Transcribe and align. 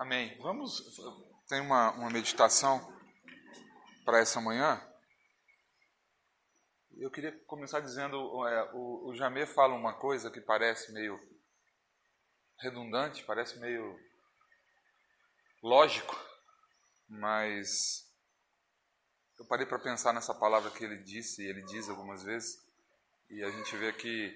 Amém. 0.00 0.34
Vamos. 0.38 0.82
Tem 1.46 1.60
uma, 1.60 1.90
uma 1.90 2.08
meditação 2.08 2.80
para 4.02 4.18
essa 4.18 4.40
manhã. 4.40 4.80
Eu 6.96 7.10
queria 7.10 7.38
começar 7.44 7.80
dizendo: 7.80 8.16
é, 8.48 8.70
o, 8.72 9.10
o 9.10 9.14
Jamê 9.14 9.44
fala 9.44 9.74
uma 9.74 9.92
coisa 9.92 10.30
que 10.30 10.40
parece 10.40 10.90
meio 10.94 11.20
redundante, 12.60 13.22
parece 13.24 13.60
meio 13.60 13.94
lógico, 15.62 16.16
mas 17.06 18.10
eu 19.38 19.44
parei 19.44 19.66
para 19.66 19.78
pensar 19.78 20.14
nessa 20.14 20.32
palavra 20.34 20.70
que 20.70 20.82
ele 20.82 20.96
disse, 21.02 21.42
e 21.42 21.46
ele 21.46 21.60
diz 21.64 21.90
algumas 21.90 22.22
vezes, 22.22 22.66
e 23.28 23.44
a 23.44 23.50
gente 23.50 23.76
vê 23.76 23.92
que 23.92 24.34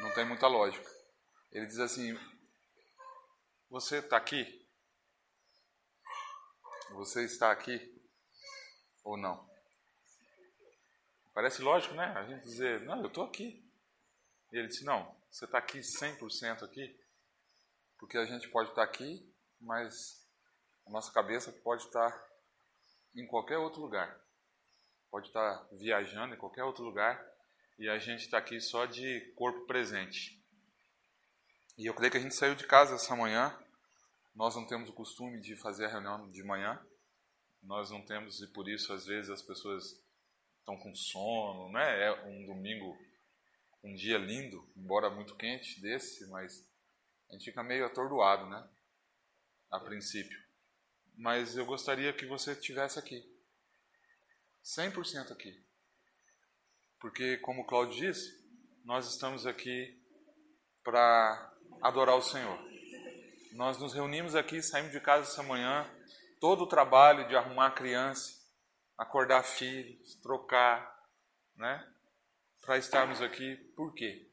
não 0.00 0.10
tem 0.14 0.24
muita 0.24 0.46
lógica. 0.46 0.90
Ele 1.52 1.66
diz 1.66 1.80
assim: 1.80 2.18
Você 3.68 3.98
está 3.98 4.16
aqui? 4.16 4.65
Você 6.92 7.24
está 7.24 7.50
aqui 7.50 7.94
ou 9.04 9.16
não? 9.16 9.48
Parece 11.34 11.60
lógico, 11.60 11.94
né? 11.94 12.06
A 12.16 12.24
gente 12.24 12.44
dizer: 12.44 12.80
Não, 12.82 13.00
eu 13.00 13.08
estou 13.08 13.24
aqui. 13.24 13.62
E 14.52 14.58
ele 14.58 14.68
disse: 14.68 14.84
Não, 14.84 15.14
você 15.30 15.44
está 15.44 15.58
aqui 15.58 15.80
100% 15.80 16.62
aqui? 16.62 16.98
Porque 17.98 18.16
a 18.16 18.24
gente 18.24 18.48
pode 18.48 18.70
estar 18.70 18.82
aqui, 18.82 19.30
mas 19.60 20.26
a 20.86 20.90
nossa 20.90 21.12
cabeça 21.12 21.52
pode 21.52 21.82
estar 21.84 22.26
em 23.14 23.26
qualquer 23.26 23.58
outro 23.58 23.80
lugar. 23.80 24.18
Pode 25.10 25.28
estar 25.28 25.68
viajando 25.72 26.34
em 26.34 26.38
qualquer 26.38 26.64
outro 26.64 26.84
lugar 26.84 27.22
e 27.78 27.88
a 27.88 27.98
gente 27.98 28.22
está 28.22 28.38
aqui 28.38 28.60
só 28.60 28.86
de 28.86 29.20
corpo 29.36 29.66
presente. 29.66 30.42
E 31.76 31.86
eu 31.86 31.94
creio 31.94 32.10
que 32.10 32.18
a 32.18 32.20
gente 32.20 32.34
saiu 32.34 32.54
de 32.54 32.66
casa 32.66 32.94
essa 32.94 33.14
manhã. 33.14 33.54
Nós 34.36 34.54
não 34.54 34.66
temos 34.66 34.90
o 34.90 34.92
costume 34.92 35.40
de 35.40 35.56
fazer 35.56 35.86
a 35.86 35.88
reunião 35.88 36.30
de 36.30 36.44
manhã. 36.44 36.78
Nós 37.62 37.90
não 37.90 38.04
temos, 38.04 38.42
e 38.42 38.46
por 38.52 38.68
isso 38.68 38.92
às 38.92 39.06
vezes 39.06 39.30
as 39.30 39.40
pessoas 39.40 39.98
estão 40.58 40.76
com 40.76 40.94
sono, 40.94 41.72
né? 41.72 42.04
É 42.04 42.26
um 42.26 42.44
domingo, 42.44 42.94
um 43.82 43.94
dia 43.94 44.18
lindo, 44.18 44.70
embora 44.76 45.08
muito 45.08 45.34
quente 45.36 45.80
desse, 45.80 46.28
mas 46.28 46.68
a 47.30 47.32
gente 47.32 47.46
fica 47.46 47.62
meio 47.62 47.86
atordoado, 47.86 48.46
né? 48.46 48.68
A 49.70 49.80
princípio. 49.80 50.38
Mas 51.16 51.56
eu 51.56 51.64
gostaria 51.64 52.12
que 52.12 52.26
você 52.26 52.52
estivesse 52.52 52.98
aqui. 52.98 53.24
100% 54.62 55.32
aqui. 55.32 55.64
Porque, 57.00 57.38
como 57.38 57.62
o 57.62 57.66
Claudio 57.66 57.96
disse, 57.96 58.30
nós 58.84 59.08
estamos 59.08 59.46
aqui 59.46 59.98
para 60.84 61.56
adorar 61.80 62.16
o 62.16 62.22
Senhor. 62.22 62.75
Nós 63.56 63.78
nos 63.78 63.94
reunimos 63.94 64.34
aqui, 64.34 64.62
saímos 64.62 64.92
de 64.92 65.00
casa 65.00 65.30
essa 65.30 65.42
manhã, 65.42 65.90
todo 66.38 66.64
o 66.64 66.66
trabalho 66.66 67.26
de 67.26 67.34
arrumar 67.34 67.70
criança, 67.70 68.38
acordar 68.98 69.42
filhos, 69.44 70.14
trocar, 70.16 70.94
né? 71.56 71.90
Para 72.60 72.76
estarmos 72.76 73.22
aqui. 73.22 73.56
Por 73.74 73.94
quê? 73.94 74.30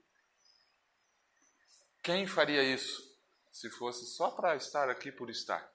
Quem 2.04 2.28
faria 2.28 2.62
isso 2.64 3.02
se 3.50 3.70
fosse 3.70 4.06
só 4.08 4.30
para 4.30 4.58
estar 4.58 4.90
aqui 4.90 5.10
por 5.10 5.30
estar? 5.30 5.72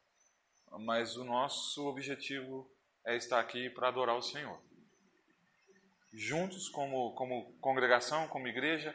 Mas 0.81 1.17
o 1.17 1.25
nosso 1.25 1.87
objetivo 1.87 2.71
é 3.03 3.17
estar 3.17 3.41
aqui 3.41 3.71
para 3.71 3.89
adorar 3.89 4.19
o 4.19 4.23
Senhor. 4.23 4.61
Juntos, 6.12 6.69
como, 6.69 7.15
como 7.15 7.59
congregação, 7.61 8.29
como 8.29 8.47
igreja, 8.47 8.95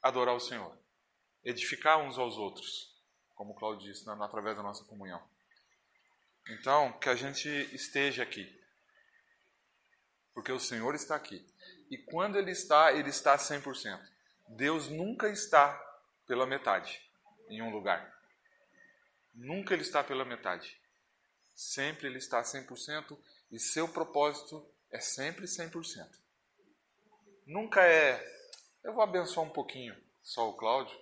adorar 0.00 0.34
o 0.34 0.40
Senhor. 0.40 0.79
Edificar 1.44 1.98
uns 1.98 2.18
aos 2.18 2.36
outros, 2.36 2.94
como 3.34 3.52
o 3.52 3.54
Claudio 3.54 3.92
disse, 3.92 4.08
através 4.08 4.56
da 4.56 4.62
nossa 4.62 4.84
comunhão. 4.84 5.22
Então, 6.48 6.92
que 6.98 7.08
a 7.08 7.14
gente 7.14 7.48
esteja 7.74 8.22
aqui. 8.22 8.58
Porque 10.34 10.52
o 10.52 10.60
Senhor 10.60 10.94
está 10.94 11.16
aqui. 11.16 11.44
E 11.90 11.98
quando 11.98 12.38
Ele 12.38 12.50
está, 12.50 12.92
Ele 12.92 13.10
está 13.10 13.36
100%. 13.36 14.00
Deus 14.48 14.88
nunca 14.88 15.28
está 15.28 15.72
pela 16.26 16.46
metade 16.46 17.00
em 17.48 17.62
um 17.62 17.70
lugar. 17.70 18.16
Nunca 19.34 19.74
Ele 19.74 19.82
está 19.82 20.02
pela 20.02 20.24
metade. 20.24 20.80
Sempre 21.54 22.06
Ele 22.06 22.18
está 22.18 22.42
100% 22.42 23.18
e 23.50 23.58
seu 23.58 23.88
propósito 23.88 24.64
é 24.90 25.00
sempre 25.00 25.46
100%. 25.46 26.08
Nunca 27.46 27.82
é, 27.82 28.24
eu 28.84 28.92
vou 28.92 29.02
abençoar 29.02 29.46
um 29.46 29.50
pouquinho 29.50 29.96
só 30.22 30.48
o 30.48 30.56
Cláudio. 30.56 30.96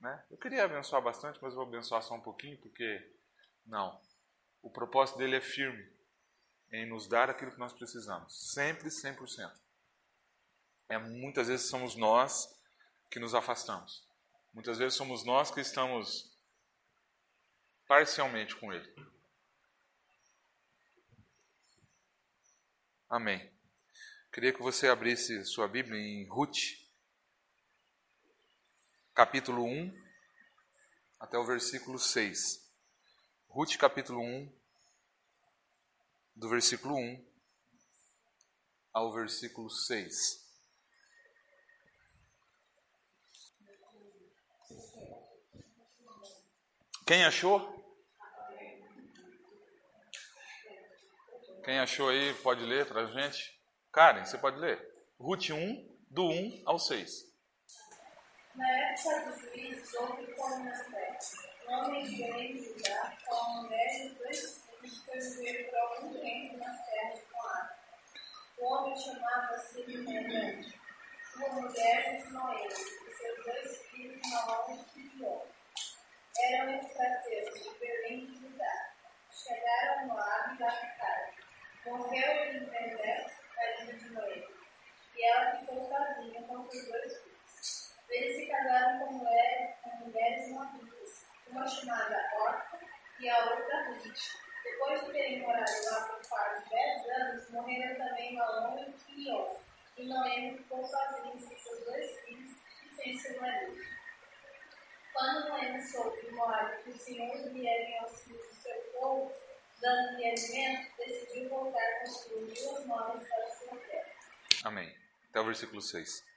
Né? 0.00 0.24
Eu 0.30 0.36
queria 0.36 0.64
abençoar 0.64 1.02
bastante, 1.02 1.38
mas 1.42 1.54
vou 1.54 1.64
abençoar 1.64 2.02
só 2.02 2.14
um 2.14 2.20
pouquinho, 2.20 2.58
porque 2.58 3.12
não. 3.66 4.00
O 4.62 4.70
propósito 4.70 5.18
dele 5.18 5.36
é 5.36 5.40
firme 5.40 5.92
em 6.72 6.88
nos 6.88 7.06
dar 7.06 7.30
aquilo 7.30 7.52
que 7.52 7.58
nós 7.58 7.72
precisamos. 7.72 8.52
Sempre 8.52 8.88
100%. 8.88 9.52
É, 10.88 10.98
muitas 10.98 11.48
vezes 11.48 11.68
somos 11.68 11.96
nós 11.96 12.48
que 13.10 13.18
nos 13.18 13.34
afastamos. 13.34 14.06
Muitas 14.52 14.78
vezes 14.78 14.94
somos 14.94 15.24
nós 15.24 15.50
que 15.50 15.60
estamos 15.60 16.32
parcialmente 17.86 18.54
com 18.56 18.72
Ele. 18.72 18.94
Amém. 23.08 23.52
Queria 24.32 24.52
que 24.52 24.62
você 24.62 24.88
abrisse 24.88 25.44
sua 25.44 25.68
Bíblia 25.68 25.98
em 25.98 26.26
Ruth, 26.28 26.58
capítulo 29.14 29.64
1, 29.64 29.96
até 31.20 31.38
o 31.38 31.44
versículo 31.44 32.00
6. 32.00 32.68
Ruth, 33.48 33.76
capítulo 33.76 34.20
1, 34.20 34.52
do 36.34 36.48
versículo 36.48 36.96
1 36.96 37.24
ao 38.92 39.12
versículo 39.12 39.70
6. 39.70 40.42
Quem 47.06 47.24
achou? 47.24 47.72
Quem 51.64 51.78
achou 51.78 52.08
aí 52.08 52.34
pode 52.42 52.64
ler 52.64 52.84
para 52.88 53.02
a 53.02 53.06
gente? 53.06 53.56
Karen, 53.92 54.24
você 54.24 54.36
pode 54.36 54.58
ler? 54.58 54.92
Ruth 55.20 55.50
1, 55.50 55.98
do 56.10 56.24
1 56.24 56.62
ao 56.66 56.80
6. 56.80 57.33
Na 58.54 58.70
época 58.70 59.20
dos 59.22 59.40
juízes, 59.40 59.94
houve 59.94 60.32
como 60.34 60.64
nas 60.64 60.86
terras. 60.86 61.32
Um 61.66 61.72
homem 61.72 62.04
de 62.04 62.22
Belém 62.22 62.54
de 62.54 62.82
com 63.26 63.34
a 63.34 63.62
mulher 63.62 64.06
e 64.06 64.08
dois 64.10 64.62
filhos, 64.80 65.04
foi 65.04 65.18
viver 65.18 65.70
por 65.70 65.78
algum 65.78 66.20
tempo 66.20 66.58
nas 66.58 66.86
terras 66.86 67.18
de 67.18 67.32
Moab. 67.32 67.70
O 68.58 68.64
homem 68.66 68.96
chamava-se 68.96 69.84
Menã, 69.88 70.62
sua 71.32 71.48
mulher 71.48 72.22
Noemi, 72.30 72.68
e 72.68 73.12
seus 73.12 73.44
dois 73.44 73.82
filhos 73.88 74.20
Malom 74.30 74.78
e 74.94 75.10
Pion. 75.10 75.40
Eram 76.38 76.78
estrategos 76.78 77.60
de 77.60 77.78
Belém 77.80 78.26
de 78.26 78.40
Judá. 78.40 78.94
Chegaram 79.32 80.02
a 80.02 80.06
Moab 80.06 80.56
e 80.56 80.62
lá 80.62 80.70
ficaram. 80.70 81.32
Morreu 81.86 82.44
em 82.44 82.64
Bené, 82.66 83.26
filha 83.78 83.94
de 83.94 84.10
Noemi, 84.10 84.46
e 85.16 85.24
ela 85.24 85.56
ficou 85.56 85.88
sozinha 85.88 86.42
com 86.42 86.70
seus 86.70 86.86
dois 86.86 87.12
filhos. 87.14 87.23
Eles 88.08 88.36
se 88.36 88.46
casaram 88.46 88.98
com, 89.00 89.18
com 89.18 89.96
mulheres 90.04 90.48
moabitas, 90.50 91.26
uma 91.48 91.66
chamada 91.66 92.30
Orca 92.40 92.78
e 93.20 93.28
a 93.28 93.50
outra 93.50 93.88
Ruth. 93.88 94.44
Depois 94.62 95.04
de 95.04 95.12
terem 95.12 95.40
morado 95.40 95.84
lá 95.90 96.00
por 96.02 96.28
quase 96.28 96.68
dez 96.70 97.08
anos, 97.10 97.50
morreram 97.50 97.96
também 97.96 98.34
Malom 98.34 98.78
e 98.78 98.92
Quilion, 98.92 99.56
e 99.96 100.06
Noemi 100.06 100.58
ficou 100.58 100.82
sozinha 100.84 101.32
com 101.32 101.58
seus 101.58 101.84
dois 101.84 102.20
filhos 102.20 102.52
e 102.84 102.88
sem 102.96 103.18
seu 103.18 103.40
marido. 103.40 103.84
Quando 105.12 105.48
Noemi 105.48 105.80
soube 105.82 106.20
de 106.20 106.82
que 106.82 106.90
o 106.90 106.98
Senhor 106.98 107.52
viera 107.52 107.82
em 107.82 107.98
auxílio 107.98 108.38
do 108.38 108.54
seu 108.54 108.74
povo, 108.98 109.32
dando-lhe 109.80 110.28
alimento, 110.28 110.96
decidiu 110.96 111.48
voltar 111.50 111.78
a 111.78 112.00
construir 112.00 112.52
duas 112.52 112.86
novas 112.86 113.28
para 113.28 113.50
sua 113.50 113.76
terra. 113.76 114.10
Amém. 114.64 114.94
Até 115.30 115.40
o 115.40 115.44
versículo 115.44 115.80
6. 115.80 116.33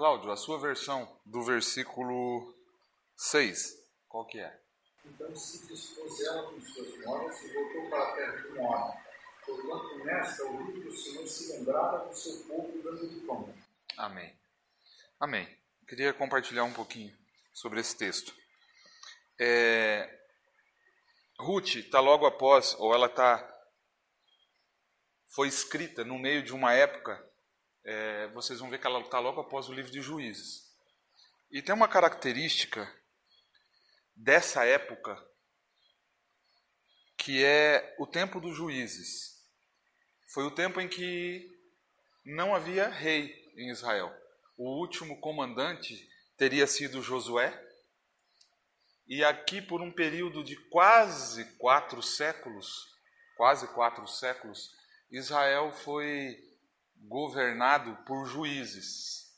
Cláudio, 0.00 0.32
a 0.32 0.36
sua 0.38 0.58
versão 0.58 1.14
do 1.26 1.42
versículo 1.42 2.56
6, 3.18 3.86
qual 4.08 4.24
que 4.24 4.40
é? 4.40 4.58
Então 5.04 5.36
se 5.36 5.66
dispôs 5.66 6.22
ela 6.22 6.50
com 6.50 6.58
suas 6.58 7.04
noras 7.04 7.42
e 7.42 7.52
voltou 7.52 7.90
para 7.90 8.04
a 8.04 8.12
terra 8.16 8.36
de 8.38 8.48
Moab, 8.54 8.98
porquanto 9.44 9.98
nesta 10.02 10.42
ouviu 10.44 10.72
que 10.72 10.88
o 10.88 10.96
Senhor 10.96 11.26
se 11.26 11.52
lembrava 11.52 12.08
do 12.08 12.14
seu 12.16 12.34
povo 12.46 12.82
dando-lhe 12.82 13.20
pão. 13.26 13.54
Amém. 13.98 14.34
Amém. 15.20 15.58
Queria 15.86 16.14
compartilhar 16.14 16.64
um 16.64 16.72
pouquinho 16.72 17.14
sobre 17.52 17.78
esse 17.80 17.94
texto. 17.94 18.34
É, 19.38 20.18
Ruth 21.38 21.74
está 21.74 22.00
logo 22.00 22.24
após, 22.24 22.74
ou 22.78 22.94
ela 22.94 23.04
está 23.04 23.46
foi 25.28 25.48
escrita 25.48 26.04
no 26.04 26.18
meio 26.18 26.42
de 26.42 26.54
uma 26.54 26.72
época, 26.72 27.29
é, 27.84 28.28
vocês 28.28 28.58
vão 28.58 28.70
ver 28.70 28.78
que 28.78 28.86
ela 28.86 29.00
está 29.00 29.18
logo 29.18 29.40
após 29.40 29.68
o 29.68 29.72
livro 29.72 29.90
de 29.90 30.00
Juízes. 30.00 30.70
E 31.50 31.60
tem 31.60 31.74
uma 31.74 31.88
característica 31.88 32.88
dessa 34.14 34.64
época, 34.64 35.20
que 37.16 37.44
é 37.44 37.96
o 37.98 38.06
tempo 38.06 38.40
dos 38.40 38.56
juízes. 38.56 39.44
Foi 40.32 40.44
o 40.44 40.50
tempo 40.50 40.80
em 40.80 40.88
que 40.88 41.50
não 42.24 42.54
havia 42.54 42.88
rei 42.88 43.34
em 43.56 43.70
Israel. 43.70 44.14
O 44.56 44.78
último 44.78 45.20
comandante 45.20 46.08
teria 46.36 46.66
sido 46.66 47.02
Josué. 47.02 47.52
E 49.08 49.24
aqui, 49.24 49.60
por 49.60 49.80
um 49.80 49.90
período 49.90 50.44
de 50.44 50.54
quase 50.68 51.44
quatro 51.56 52.00
séculos, 52.00 52.86
quase 53.36 53.66
quatro 53.68 54.06
séculos, 54.06 54.70
Israel 55.10 55.72
foi 55.72 56.38
governado 57.00 57.96
por 58.06 58.26
juízes. 58.26 59.28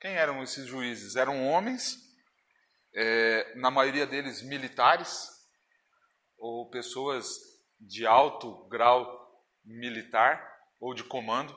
Quem 0.00 0.12
eram 0.12 0.42
esses 0.42 0.66
juízes? 0.66 1.16
Eram 1.16 1.46
homens, 1.46 1.98
é, 2.94 3.54
na 3.56 3.70
maioria 3.70 4.06
deles 4.06 4.42
militares, 4.42 5.30
ou 6.36 6.68
pessoas 6.70 7.26
de 7.80 8.06
alto 8.06 8.66
grau 8.68 9.22
militar 9.64 10.60
ou 10.80 10.92
de 10.92 11.04
comando, 11.04 11.56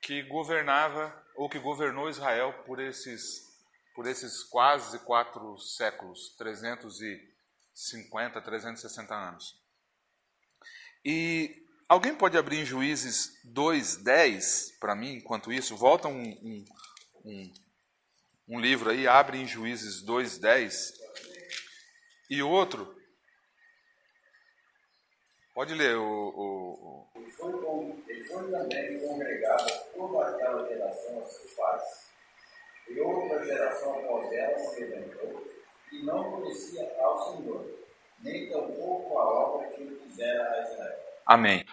que 0.00 0.22
governava 0.24 1.26
ou 1.34 1.48
que 1.48 1.58
governou 1.58 2.10
Israel 2.10 2.52
por 2.66 2.78
esses, 2.80 3.42
por 3.94 4.06
esses 4.06 4.42
quase 4.42 4.98
quatro 5.00 5.58
séculos, 5.58 6.34
350, 6.36 8.42
360 8.42 9.14
anos. 9.14 9.58
E 11.04 11.67
alguém 11.88 12.14
pode 12.14 12.36
abrir 12.36 12.58
em 12.58 12.66
Juízes 12.66 13.32
2,10 13.46 14.78
para 14.78 14.94
mim, 14.94 15.14
enquanto 15.14 15.52
isso? 15.52 15.76
Volta 15.76 16.08
um, 16.08 16.22
um, 16.22 16.64
um, 17.24 17.52
um 18.48 18.60
livro 18.60 18.90
aí, 18.90 19.06
abre 19.06 19.38
em 19.38 19.46
Juízes 19.46 20.04
2,10. 20.04 20.92
E 22.30 22.42
outro, 22.42 22.94
pode 25.54 25.74
ler 25.74 25.96
o, 25.96 26.04
o, 26.04 27.08
com, 27.38 28.02
ele 28.06 28.24
foi 28.24 28.50
também 28.50 29.00
congregado 29.00 29.66
toda 29.94 30.28
aquela 30.28 30.68
geração 30.68 31.20
a 31.20 31.24
seus 31.24 31.52
pais. 31.52 32.08
E 32.88 33.00
outra 33.00 33.44
geração 33.44 33.98
após 33.98 34.32
ela 34.32 34.58
se 34.58 34.84
levantou 34.84 35.46
e 35.92 36.02
não 36.04 36.30
conhecia 36.32 36.94
ao 37.00 37.36
Senhor, 37.36 37.66
nem 38.20 38.50
tampouco 38.50 39.18
a 39.18 39.24
obra 39.24 39.68
que 39.68 39.82
ele 39.82 39.96
fizera 39.96 40.50
a 40.50 40.62
Israel. 40.62 40.98
Amém. 41.26 41.64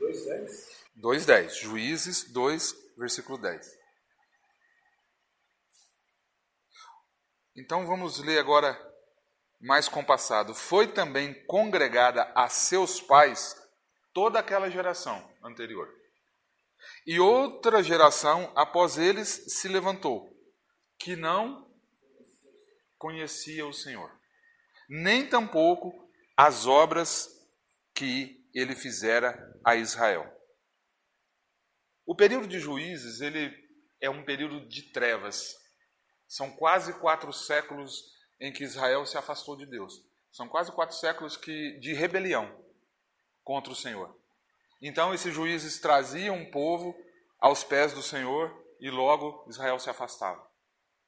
2,10. 0.00 0.76
2,10. 0.96 1.50
Juízes 1.60 2.24
2, 2.32 2.74
versículo 2.96 3.38
10. 3.38 3.76
Então 7.56 7.86
vamos 7.86 8.18
ler 8.18 8.38
agora 8.38 8.78
mais 9.60 9.88
compassado. 9.88 10.54
Foi 10.54 10.86
também 10.86 11.34
congregada 11.46 12.30
a 12.34 12.48
seus 12.48 13.00
pais 13.00 13.56
toda 14.12 14.38
aquela 14.38 14.70
geração 14.70 15.26
anterior. 15.42 15.88
E 17.06 17.18
outra 17.18 17.82
geração 17.82 18.52
após 18.54 18.98
eles 18.98 19.28
se 19.48 19.68
levantou, 19.68 20.30
que 20.98 21.16
não 21.16 21.66
conhecia 22.98 23.66
o 23.66 23.72
Senhor, 23.72 24.10
nem 24.88 25.26
tampouco 25.26 25.92
as 26.36 26.66
obras 26.66 27.28
que 27.94 28.35
ele 28.58 28.74
fizera 28.74 29.36
a 29.62 29.76
Israel. 29.76 30.26
O 32.06 32.14
período 32.14 32.46
de 32.46 32.58
juízes 32.58 33.20
ele 33.20 33.54
é 34.00 34.08
um 34.08 34.24
período 34.24 34.66
de 34.66 34.90
trevas. 34.92 35.54
São 36.26 36.50
quase 36.50 36.94
quatro 36.94 37.32
séculos 37.32 38.02
em 38.40 38.50
que 38.52 38.64
Israel 38.64 39.04
se 39.04 39.18
afastou 39.18 39.56
de 39.56 39.66
Deus. 39.66 39.94
São 40.32 40.48
quase 40.48 40.72
quatro 40.72 40.96
séculos 40.96 41.36
que, 41.36 41.78
de 41.80 41.92
rebelião 41.92 42.64
contra 43.44 43.72
o 43.72 43.76
Senhor. 43.76 44.18
Então 44.80 45.12
esses 45.12 45.34
juízes 45.34 45.78
traziam 45.78 46.42
o 46.42 46.50
povo 46.50 46.96
aos 47.38 47.62
pés 47.62 47.92
do 47.92 48.02
Senhor 48.02 48.54
e 48.80 48.90
logo 48.90 49.44
Israel 49.48 49.78
se 49.78 49.90
afastava. 49.90 50.46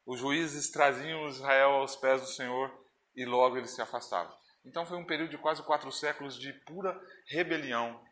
Os 0.05 0.21
juízes 0.21 0.71
traziam 0.71 1.29
Israel 1.29 1.71
aos 1.71 1.97
pés 1.97 2.21
do 2.21 2.29
Senhor 2.29 2.71
e 3.15 3.25
logo 3.25 3.57
eles 3.57 3.71
se 3.71 3.81
afastavam. 3.81 4.37
Então 4.65 4.85
foi 4.85 4.97
um 4.97 5.05
período 5.05 5.31
de 5.31 5.39
quase 5.39 5.63
quatro 5.63 5.91
séculos 5.91 6.39
de 6.39 6.53
pura 6.53 6.99
rebelião 7.27 8.05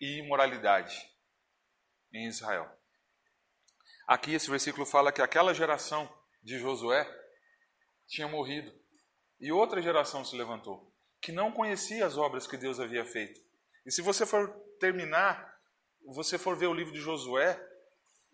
e 0.00 0.18
imoralidade 0.18 0.96
em 2.12 2.26
Israel. 2.26 2.70
Aqui 4.06 4.34
esse 4.34 4.50
versículo 4.50 4.84
fala 4.84 5.12
que 5.12 5.22
aquela 5.22 5.54
geração 5.54 6.12
de 6.42 6.58
Josué 6.58 7.08
tinha 8.06 8.28
morrido 8.28 8.72
e 9.40 9.50
outra 9.50 9.80
geração 9.80 10.24
se 10.24 10.36
levantou 10.36 10.94
que 11.24 11.32
não 11.32 11.50
conhecia 11.50 12.04
as 12.04 12.18
obras 12.18 12.46
que 12.46 12.58
Deus 12.58 12.78
havia 12.78 13.02
feito. 13.02 13.40
E 13.86 13.90
se 13.90 14.02
você 14.02 14.26
for 14.26 14.46
terminar, 14.78 15.58
você 16.04 16.36
for 16.36 16.54
ver 16.54 16.66
o 16.66 16.74
livro 16.74 16.92
de 16.92 17.00
Josué, 17.00 17.58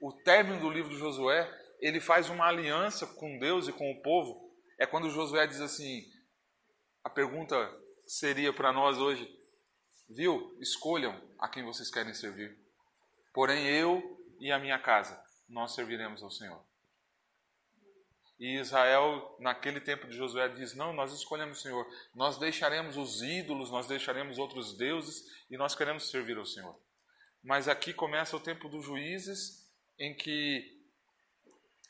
o 0.01 0.13
término 0.13 0.61
do 0.61 0.69
livro 0.69 0.91
de 0.91 0.99
Josué, 0.99 1.49
ele 1.79 2.01
faz 2.01 2.29
uma 2.29 2.49
aliança 2.49 3.07
com 3.07 3.39
Deus 3.39 3.69
e 3.69 3.73
com 3.73 3.93
o 3.93 4.03
povo. 4.03 4.53
É 4.77 4.87
quando 4.87 5.09
Josué 5.09 5.47
diz 5.47 5.61
assim: 5.61 6.03
a 7.03 7.11
pergunta 7.11 7.57
seria 8.07 8.53
para 8.53 8.73
nós 8.73 8.99
hoje, 8.99 9.29
viu? 10.09 10.57
Escolham 10.61 11.21
a 11.39 11.49
quem 11.49 11.65
vocês 11.65 11.91
querem 11.91 12.13
servir. 12.13 12.59
Porém, 13.33 13.67
eu 13.67 14.21
e 14.39 14.51
a 14.51 14.59
minha 14.59 14.79
casa, 14.79 15.23
nós 15.49 15.75
serviremos 15.75 16.23
ao 16.23 16.31
Senhor. 16.31 16.63
E 18.39 18.59
Israel, 18.59 19.37
naquele 19.39 19.81
tempo 19.81 20.07
de 20.07 20.17
Josué, 20.17 20.49
diz: 20.49 20.75
Não, 20.75 20.95
nós 20.95 21.13
escolhemos 21.13 21.59
o 21.59 21.63
Senhor. 21.63 21.87
Nós 22.15 22.39
deixaremos 22.39 22.97
os 22.97 23.23
ídolos, 23.23 23.71
nós 23.71 23.87
deixaremos 23.87 24.39
outros 24.39 24.77
deuses 24.77 25.25
e 25.51 25.59
nós 25.59 25.75
queremos 25.75 26.11
servir 26.11 26.39
ao 26.39 26.47
Senhor. 26.47 26.75
Mas 27.43 27.69
aqui 27.69 27.93
começa 27.93 28.37
o 28.37 28.41
tempo 28.41 28.69
dos 28.69 28.85
juízes, 28.85 29.71
em 29.99 30.15
que 30.15 30.81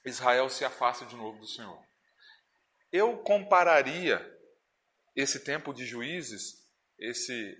Israel 0.04 0.48
se 0.48 0.64
afasta 0.64 1.06
de 1.06 1.14
novo 1.14 1.38
do 1.38 1.46
Senhor. 1.46 1.80
Eu 2.90 3.18
compararia 3.18 4.39
esse 5.14 5.44
tempo 5.44 5.72
de 5.72 5.84
juízes, 5.84 6.64
esse 6.98 7.58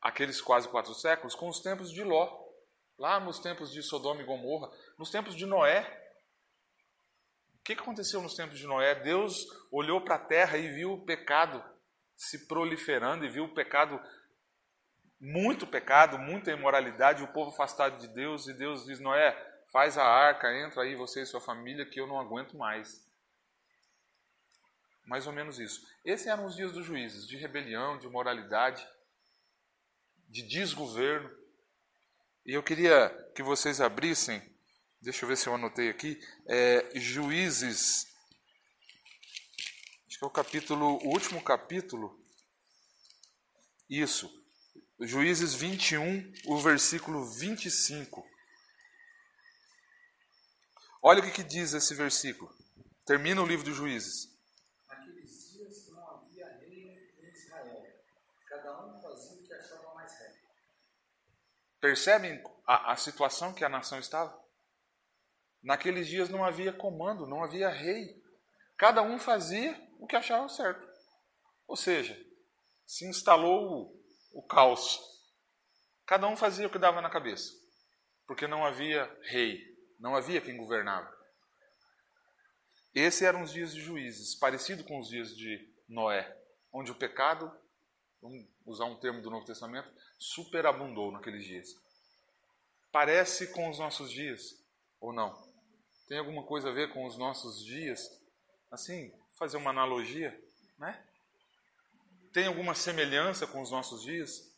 aqueles 0.00 0.40
quase 0.40 0.68
quatro 0.68 0.94
séculos, 0.94 1.34
com 1.34 1.48
os 1.48 1.60
tempos 1.60 1.92
de 1.92 2.02
Ló, 2.02 2.48
lá 2.98 3.20
nos 3.20 3.38
tempos 3.38 3.70
de 3.70 3.82
Sodoma 3.82 4.22
e 4.22 4.24
Gomorra, 4.24 4.70
nos 4.98 5.10
tempos 5.10 5.34
de 5.34 5.44
Noé. 5.44 5.82
O 7.54 7.62
que 7.62 7.74
aconteceu 7.74 8.22
nos 8.22 8.34
tempos 8.34 8.58
de 8.58 8.66
Noé? 8.66 8.94
Deus 8.94 9.46
olhou 9.70 10.00
para 10.00 10.14
a 10.14 10.18
terra 10.18 10.56
e 10.56 10.68
viu 10.68 10.92
o 10.92 11.04
pecado 11.04 11.62
se 12.16 12.46
proliferando 12.46 13.24
e 13.24 13.28
viu 13.28 13.44
o 13.44 13.54
pecado, 13.54 13.98
muito 15.18 15.66
pecado, 15.66 16.18
muita 16.18 16.50
imoralidade, 16.50 17.22
o 17.22 17.32
povo 17.32 17.50
afastado 17.50 17.98
de 17.98 18.08
Deus, 18.08 18.46
e 18.46 18.52
Deus 18.52 18.84
diz: 18.84 19.00
Noé, 19.00 19.32
faz 19.72 19.96
a 19.96 20.04
arca, 20.04 20.54
entra 20.54 20.82
aí 20.82 20.94
você 20.94 21.22
e 21.22 21.26
sua 21.26 21.40
família, 21.40 21.86
que 21.86 22.00
eu 22.00 22.06
não 22.06 22.20
aguento 22.20 22.56
mais. 22.56 23.09
Mais 25.10 25.26
ou 25.26 25.32
menos 25.32 25.58
isso. 25.58 25.84
Esses 26.04 26.28
eram 26.28 26.46
os 26.46 26.54
dias 26.54 26.70
dos 26.70 26.86
juízes, 26.86 27.26
de 27.26 27.36
rebelião, 27.36 27.98
de 27.98 28.08
moralidade, 28.08 28.86
de 30.28 30.40
desgoverno. 30.42 31.28
E 32.46 32.52
eu 32.52 32.62
queria 32.62 33.10
que 33.34 33.42
vocês 33.42 33.80
abrissem, 33.80 34.40
deixa 35.02 35.24
eu 35.24 35.28
ver 35.28 35.36
se 35.36 35.48
eu 35.48 35.54
anotei 35.56 35.88
aqui, 35.88 36.16
é, 36.46 36.92
Juízes, 36.94 38.06
acho 40.06 40.16
que 40.16 40.24
é 40.24 40.28
o 40.28 40.30
capítulo, 40.30 40.96
o 41.04 41.08
último 41.08 41.42
capítulo, 41.42 42.16
isso, 43.88 44.30
Juízes 45.00 45.54
21, 45.54 46.32
o 46.46 46.60
versículo 46.60 47.24
25. 47.24 48.24
Olha 51.02 51.18
o 51.18 51.24
que, 51.24 51.32
que 51.32 51.42
diz 51.42 51.72
esse 51.72 51.96
versículo. 51.96 52.54
Termina 53.04 53.42
o 53.42 53.46
livro 53.46 53.64
dos 53.64 53.74
Juízes. 53.74 54.30
Naqueles 54.86 55.52
dias 55.52 55.88
não 55.88 56.06
havia 56.10 56.46
rei 56.58 57.10
em 57.18 57.32
Israel. 57.32 57.86
Cada 58.48 58.86
um 58.86 59.00
fazia 59.00 59.40
o 59.40 59.42
que 59.42 59.52
achava 59.54 59.94
mais 59.94 60.12
reto. 60.18 60.38
Percebem 61.80 62.42
a, 62.66 62.92
a 62.92 62.96
situação 62.96 63.54
que 63.54 63.64
a 63.64 63.68
nação 63.68 63.98
estava? 63.98 64.38
Naqueles 65.62 66.06
dias 66.06 66.28
não 66.28 66.44
havia 66.44 66.72
comando, 66.72 67.26
não 67.26 67.42
havia 67.42 67.68
rei. 67.68 68.22
Cada 68.76 69.02
um 69.02 69.18
fazia 69.18 69.78
o 69.98 70.06
que 70.06 70.16
achava 70.16 70.48
certo. 70.48 70.86
Ou 71.66 71.76
seja, 71.76 72.18
se 72.86 73.06
instalou 73.06 73.94
o, 74.32 74.40
o 74.40 74.42
caos. 74.42 75.00
Cada 76.06 76.26
um 76.26 76.36
fazia 76.36 76.66
o 76.66 76.70
que 76.70 76.78
dava 76.78 77.00
na 77.00 77.10
cabeça. 77.10 77.52
Porque 78.26 78.46
não 78.46 78.64
havia 78.64 79.04
rei, 79.22 79.62
não 79.98 80.14
havia 80.14 80.40
quem 80.40 80.56
governava. 80.56 81.10
Esses 82.94 83.22
eram 83.22 83.42
os 83.42 83.52
dias 83.52 83.72
de 83.72 83.80
juízes, 83.80 84.34
parecido 84.34 84.82
com 84.84 84.98
os 84.98 85.08
dias 85.08 85.36
de 85.36 85.72
Noé, 85.88 86.36
onde 86.72 86.90
o 86.90 86.96
pecado, 86.96 87.52
vamos 88.20 88.46
usar 88.66 88.84
um 88.84 88.96
termo 88.96 89.22
do 89.22 89.30
Novo 89.30 89.46
Testamento, 89.46 89.90
superabundou 90.18 91.10
naqueles 91.10 91.44
dias. 91.44 91.76
Parece 92.92 93.48
com 93.48 93.68
os 93.68 93.78
nossos 93.78 94.10
dias, 94.10 94.56
ou 95.00 95.12
não? 95.12 95.48
Tem 96.08 96.18
alguma 96.18 96.42
coisa 96.42 96.70
a 96.70 96.72
ver 96.72 96.92
com 96.92 97.06
os 97.06 97.16
nossos 97.16 97.64
dias? 97.64 98.20
Assim, 98.70 99.12
fazer 99.38 99.56
uma 99.56 99.70
analogia. 99.70 100.38
Né? 100.78 101.02
Tem 102.32 102.46
alguma 102.46 102.74
semelhança 102.74 103.46
com 103.46 103.60
os 103.60 103.70
nossos 103.70 104.02
dias? 104.02 104.52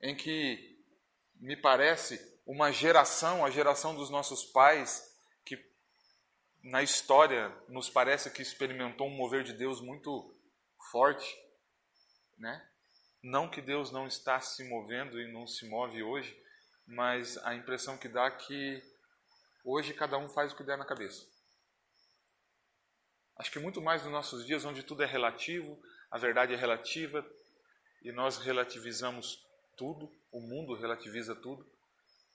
Em 0.00 0.16
que 0.16 0.82
me 1.36 1.56
parece 1.56 2.40
uma 2.46 2.72
geração, 2.72 3.44
a 3.44 3.50
geração 3.50 3.94
dos 3.94 4.08
nossos 4.08 4.44
pais, 4.44 5.14
que 5.44 5.62
na 6.62 6.82
história 6.82 7.54
nos 7.68 7.90
parece 7.90 8.30
que 8.30 8.40
experimentou 8.40 9.06
um 9.06 9.14
mover 9.14 9.44
de 9.44 9.52
Deus 9.52 9.80
muito 9.80 10.34
forte, 10.90 11.36
né? 12.38 12.66
Não 13.22 13.50
que 13.50 13.60
Deus 13.60 13.90
não 13.90 14.06
está 14.06 14.40
se 14.40 14.62
movendo 14.64 15.20
e 15.20 15.30
não 15.32 15.46
se 15.46 15.66
move 15.68 16.02
hoje, 16.02 16.36
mas 16.86 17.36
a 17.38 17.54
impressão 17.54 17.98
que 17.98 18.08
dá 18.08 18.26
é 18.26 18.30
que 18.30 18.82
hoje 19.64 19.92
cada 19.92 20.16
um 20.16 20.28
faz 20.28 20.52
o 20.52 20.56
que 20.56 20.62
der 20.62 20.78
na 20.78 20.86
cabeça. 20.86 21.26
Acho 23.36 23.50
que 23.52 23.58
muito 23.58 23.80
mais 23.80 24.02
nos 24.02 24.12
nossos 24.12 24.46
dias, 24.46 24.64
onde 24.64 24.82
tudo 24.82 25.02
é 25.02 25.06
relativo, 25.06 25.80
a 26.10 26.18
verdade 26.18 26.54
é 26.54 26.56
relativa 26.56 27.24
e 28.02 28.10
nós 28.10 28.38
relativizamos 28.38 29.44
tudo, 29.76 30.10
o 30.32 30.40
mundo 30.40 30.74
relativiza 30.74 31.34
tudo. 31.36 31.64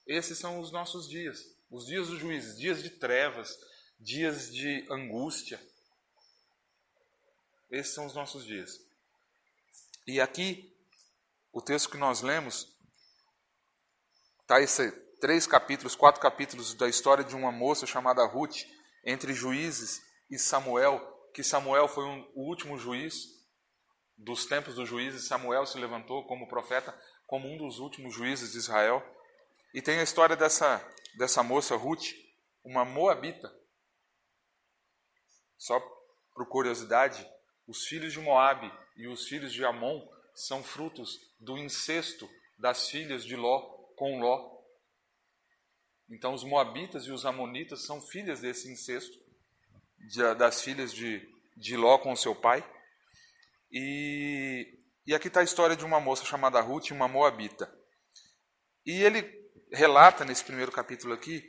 Esses 0.06 0.38
são 0.38 0.60
os 0.60 0.70
nossos 0.70 1.08
dias, 1.08 1.44
os 1.70 1.86
dias 1.86 2.08
dos 2.08 2.18
juízes, 2.18 2.58
dias 2.58 2.82
de 2.82 2.90
trevas, 2.90 3.58
dias 3.98 4.52
de 4.52 4.86
angústia. 4.90 5.60
Esses 7.70 7.94
são 7.94 8.06
os 8.06 8.14
nossos 8.14 8.44
dias. 8.44 8.80
E 10.06 10.20
aqui, 10.20 10.70
o 11.52 11.62
texto 11.62 11.88
que 11.88 11.96
nós 11.96 12.20
lemos, 12.20 12.68
está 14.42 14.60
esse 14.60 14.90
três 15.18 15.46
capítulos, 15.46 15.94
quatro 15.94 16.20
capítulos 16.20 16.74
da 16.74 16.86
história 16.86 17.24
de 17.24 17.34
uma 17.34 17.50
moça 17.50 17.86
chamada 17.86 18.26
Ruth, 18.26 18.64
entre 19.06 19.32
juízes 19.32 20.02
e 20.30 20.38
Samuel, 20.38 21.00
que 21.32 21.42
Samuel 21.42 21.88
foi 21.88 22.04
um, 22.04 22.30
o 22.34 22.48
último 22.48 22.76
juiz 22.76 23.34
dos 24.18 24.44
tempos 24.44 24.74
dos 24.74 24.86
juízes, 24.86 25.26
Samuel 25.26 25.64
se 25.64 25.78
levantou 25.78 26.26
como 26.26 26.48
profeta, 26.48 26.94
como 27.26 27.48
um 27.48 27.56
dos 27.56 27.78
últimos 27.78 28.14
juízes 28.14 28.52
de 28.52 28.58
Israel. 28.58 29.02
E 29.72 29.80
tem 29.80 29.98
a 29.98 30.02
história 30.02 30.36
dessa, 30.36 30.86
dessa 31.16 31.42
moça 31.42 31.74
Ruth, 31.74 32.12
uma 32.62 32.84
moabita. 32.84 33.50
Só 35.56 35.80
por 36.34 36.46
curiosidade, 36.48 37.26
os 37.66 37.86
filhos 37.86 38.12
de 38.12 38.20
Moabe 38.20 38.70
e 38.96 39.06
os 39.06 39.26
filhos 39.26 39.52
de 39.52 39.64
Amon 39.64 40.06
são 40.34 40.62
frutos 40.62 41.18
do 41.38 41.56
incesto 41.56 42.28
das 42.58 42.88
filhas 42.88 43.24
de 43.24 43.36
Ló 43.36 43.60
com 43.96 44.20
Ló. 44.20 44.52
Então, 46.10 46.34
os 46.34 46.44
Moabitas 46.44 47.04
e 47.04 47.10
os 47.10 47.24
Amonitas 47.24 47.84
são 47.86 48.00
filhas 48.00 48.40
desse 48.40 48.70
incesto, 48.70 49.18
de, 49.98 50.34
das 50.34 50.62
filhas 50.62 50.92
de, 50.92 51.26
de 51.56 51.76
Ló 51.76 51.98
com 51.98 52.14
seu 52.14 52.34
pai. 52.34 52.64
E, 53.70 54.78
e 55.06 55.14
aqui 55.14 55.28
está 55.28 55.40
a 55.40 55.44
história 55.44 55.74
de 55.74 55.84
uma 55.84 56.00
moça 56.00 56.24
chamada 56.24 56.60
Ruth, 56.60 56.90
uma 56.90 57.08
Moabita. 57.08 57.72
E 58.84 59.02
ele 59.02 59.24
relata 59.72 60.24
nesse 60.24 60.44
primeiro 60.44 60.70
capítulo 60.70 61.14
aqui 61.14 61.42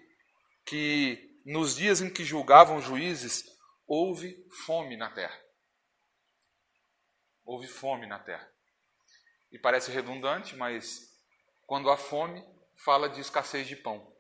que 0.65 1.35
nos 1.45 1.75
dias 1.75 2.01
em 2.01 2.09
que 2.09 2.23
julgavam 2.23 2.81
juízes, 2.81 3.45
houve 3.85 4.35
fome 4.65 4.97
na 4.97 5.11
terra. 5.11 5.44
Houve 7.45 7.67
fome 7.67 8.07
na 8.07 8.19
terra. 8.19 8.49
E 9.51 9.59
parece 9.59 9.91
redundante, 9.91 10.55
mas 10.55 11.15
quando 11.65 11.89
há 11.89 11.95
fome, 11.95 12.43
fala 12.83 13.07
de 13.07 13.21
escassez 13.21 13.67
de 13.67 13.75
pão. 13.75 14.13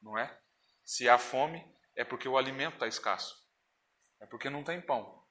Não 0.00 0.16
é? 0.16 0.38
Se 0.84 1.08
há 1.08 1.18
fome, 1.18 1.64
é 1.94 2.04
porque 2.04 2.28
o 2.28 2.38
alimento 2.38 2.74
está 2.74 2.86
escasso. 2.86 3.36
É 4.20 4.26
porque 4.26 4.48
não 4.48 4.62
tem 4.62 4.80
pão. 4.80 5.22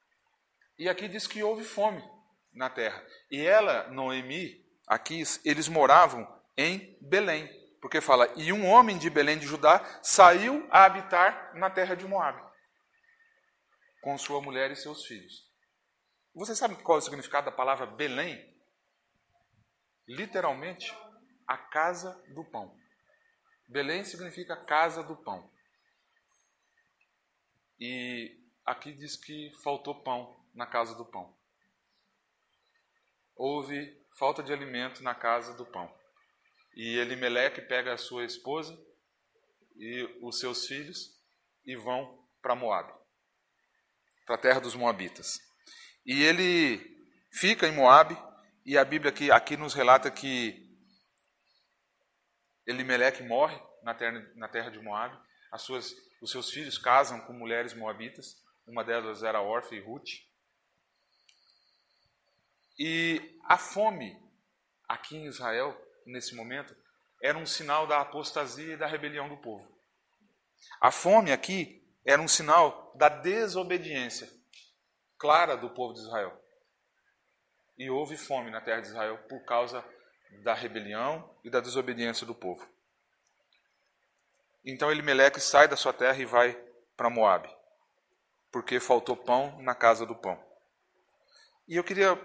E 0.77 0.89
aqui 0.89 1.07
diz 1.07 1.25
que 1.25 1.41
houve 1.41 1.63
fome 1.63 2.03
na 2.53 2.69
terra. 2.69 3.05
E 3.31 3.45
ela, 3.45 3.87
Noemi, 3.89 4.65
aqui, 4.85 5.23
eles 5.43 5.67
moravam 5.67 6.27
em 6.57 6.97
Belém. 7.01 7.47
Porque 7.81 8.01
fala, 8.01 8.31
e 8.35 8.51
um 8.51 8.67
homem 8.67 8.97
de 8.97 9.09
Belém 9.09 9.37
de 9.37 9.45
Judá 9.45 9.99
saiu 10.01 10.67
a 10.71 10.85
habitar 10.85 11.53
na 11.55 11.69
terra 11.69 11.95
de 11.95 12.05
Moabe, 12.05 12.41
com 14.01 14.17
sua 14.17 14.41
mulher 14.41 14.71
e 14.71 14.75
seus 14.75 15.05
filhos. 15.05 15.44
Você 16.35 16.55
sabe 16.55 16.75
qual 16.83 16.97
é 16.97 16.99
o 16.99 17.01
significado 17.01 17.45
da 17.45 17.51
palavra 17.51 17.85
Belém? 17.85 18.55
literalmente 20.07 20.95
a 21.47 21.57
casa 21.57 22.13
do 22.29 22.43
pão. 22.43 22.77
Belém 23.67 24.03
significa 24.03 24.55
casa 24.55 25.03
do 25.03 25.15
pão. 25.15 25.49
E 27.79 28.39
aqui 28.65 28.93
diz 28.93 29.15
que 29.15 29.51
faltou 29.63 30.03
pão 30.03 30.39
na 30.53 30.65
casa 30.65 30.95
do 30.95 31.05
pão. 31.05 31.35
Houve 33.35 33.99
falta 34.11 34.41
de 34.41 34.53
alimento 34.53 35.03
na 35.03 35.13
casa 35.13 35.55
do 35.55 35.65
pão. 35.65 35.93
E 36.75 36.97
Elimeleque 36.97 37.61
pega 37.61 37.93
a 37.93 37.97
sua 37.97 38.23
esposa 38.23 38.77
e 39.75 40.03
os 40.21 40.39
seus 40.39 40.67
filhos 40.67 41.17
e 41.65 41.75
vão 41.75 42.23
para 42.41 42.55
Moab, 42.55 42.93
para 44.25 44.35
a 44.35 44.37
terra 44.37 44.59
dos 44.59 44.75
moabitas. 44.75 45.39
E 46.05 46.21
ele 46.21 46.79
fica 47.31 47.67
em 47.67 47.71
Moab 47.71 48.15
e 48.63 48.77
a 48.77 48.85
Bíblia 48.85 49.09
aqui, 49.09 49.31
aqui 49.31 49.57
nos 49.57 49.73
relata 49.73 50.11
que 50.11 50.63
Elimeleque 52.67 53.23
morre 53.23 53.59
na 53.81 53.93
terra, 53.95 54.31
na 54.35 54.47
terra 54.47 54.69
de 54.69 54.79
Moab. 54.79 55.17
As 55.51 55.63
suas, 55.63 55.95
os 56.21 56.29
seus 56.29 56.51
filhos 56.51 56.77
casam 56.77 57.21
com 57.21 57.33
mulheres 57.33 57.73
moabitas. 57.73 58.35
Uma 58.67 58.83
delas 58.83 59.23
era 59.23 59.41
Orfa 59.41 59.73
e 59.73 59.79
Ruth. 59.79 60.09
E 62.77 63.39
a 63.45 63.57
fome 63.57 64.15
aqui 64.87 65.17
em 65.17 65.25
Israel, 65.25 65.75
nesse 66.05 66.35
momento, 66.35 66.75
era 67.21 67.37
um 67.37 67.45
sinal 67.45 67.87
da 67.87 68.01
apostasia 68.01 68.73
e 68.73 68.77
da 68.77 68.85
rebelião 68.85 69.27
do 69.27 69.37
povo. 69.37 69.67
A 70.79 70.91
fome 70.91 71.31
aqui 71.31 71.83
era 72.05 72.21
um 72.21 72.27
sinal 72.27 72.93
da 72.95 73.09
desobediência 73.09 74.29
clara 75.25 75.57
do 75.57 75.71
povo 75.71 75.91
de 75.91 76.01
Israel 76.01 76.39
e 77.75 77.89
houve 77.89 78.15
fome 78.15 78.51
na 78.51 78.61
terra 78.61 78.81
de 78.81 78.89
Israel 78.89 79.17
por 79.27 79.43
causa 79.43 79.83
da 80.43 80.53
rebelião 80.53 81.35
e 81.43 81.49
da 81.49 81.59
desobediência 81.59 82.27
do 82.27 82.35
povo. 82.35 82.63
Então 84.63 84.91
Elimeleque 84.91 85.39
sai 85.39 85.67
da 85.67 85.75
sua 85.75 85.91
terra 85.91 86.19
e 86.19 86.25
vai 86.25 86.53
para 86.95 87.09
Moabe, 87.09 87.49
porque 88.51 88.79
faltou 88.79 89.17
pão 89.17 89.59
na 89.63 89.73
casa 89.73 90.05
do 90.05 90.15
pão. 90.15 90.39
E 91.67 91.75
eu 91.75 91.83
queria 91.83 92.15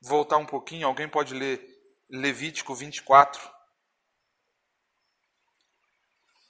voltar 0.00 0.38
um 0.38 0.46
pouquinho, 0.46 0.86
alguém 0.86 1.10
pode 1.10 1.34
ler 1.34 1.60
Levítico 2.08 2.74
24. 2.74 3.38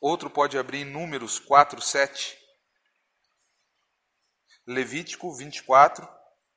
Outro 0.00 0.31
pode 0.31 0.57
abrir 0.57 0.85
Números 0.85 1.41
4, 1.41 1.81
7. 1.81 2.38
Levítico 4.69 5.35
24, 5.35 6.07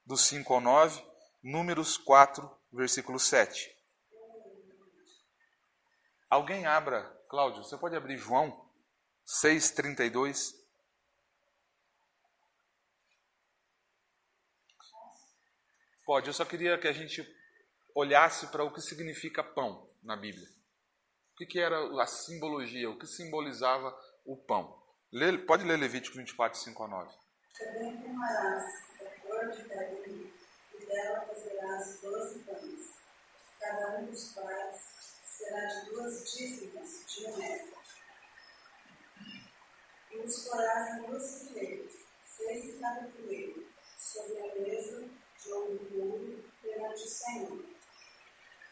do 0.06 0.18
5 0.18 0.54
ao 0.54 0.60
9. 0.60 1.02
Números 1.42 1.98
4, 1.98 2.52
versículo 2.70 3.18
7. 3.18 3.74
Alguém 6.30 6.66
abra, 6.66 7.04
Cláudio, 7.30 7.64
você 7.64 7.78
pode 7.78 7.96
abrir 7.96 8.18
João 8.18 8.70
6,32? 9.26 10.54
Pode, 16.06 16.28
eu 16.28 16.34
só 16.34 16.44
queria 16.44 16.78
que 16.78 16.90
a 16.90 16.94
gente 16.94 17.26
olhasse 17.96 18.48
para 18.48 18.66
o 18.66 18.74
que 18.74 18.82
significa 18.82 19.42
pão 19.42 19.90
na 20.04 20.18
Bíblia. 20.18 20.50
O 21.32 21.38
que, 21.38 21.46
que 21.46 21.62
era 21.62 21.80
a 22.04 22.06
simbologia, 22.06 22.90
o 22.90 23.00
que 23.00 23.08
simbolizava 23.08 23.98
o 24.26 24.36
pão. 24.36 24.84
Lê, 25.14 25.38
pode 25.38 25.64
ler 25.64 25.80
Levítico 25.80 26.18
24, 26.18 26.60
5 26.60 26.84
a 26.84 26.88
9. 26.90 27.21
Também 27.58 28.02
tomarás 28.02 28.84
a 29.02 29.22
cor 29.22 29.52
de 29.52 29.64
dela 30.86 31.26
fazerás 31.26 32.00
doze 32.02 32.40
pães. 32.40 32.92
Cada 33.60 34.00
um 34.00 34.06
dos 34.06 34.32
quais 34.32 34.78
será 35.26 35.66
de 35.66 35.90
duas 35.92 36.32
dízimas 36.32 37.06
de 37.08 37.26
um. 37.28 37.72
E 40.12 40.18
os 40.18 40.48
porás 40.48 40.98
em 40.98 41.04
duas 41.04 41.44
fileiras, 41.44 41.94
seis 42.26 42.66
em 42.66 42.80
cada 42.80 43.10
fileira, 43.12 43.64
sobre 43.98 44.40
a 44.40 44.56
mesa 44.56 45.10
de 45.42 45.54
ouro 45.54 45.80
puro 45.86 46.44
perante 46.62 47.04
o 47.04 47.08
Senhor. 47.08 47.66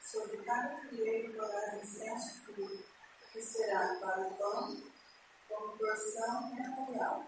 Sobre 0.02 0.38
cada 0.44 0.82
fileira 0.82 1.34
porás 1.34 1.84
incenso 1.84 2.42
puro, 2.46 2.84
que 3.32 3.42
será 3.42 4.00
para 4.02 4.28
o 4.28 4.34
pão, 4.36 4.84
como 5.48 5.78
porção 5.78 6.56
memorial. 6.56 7.26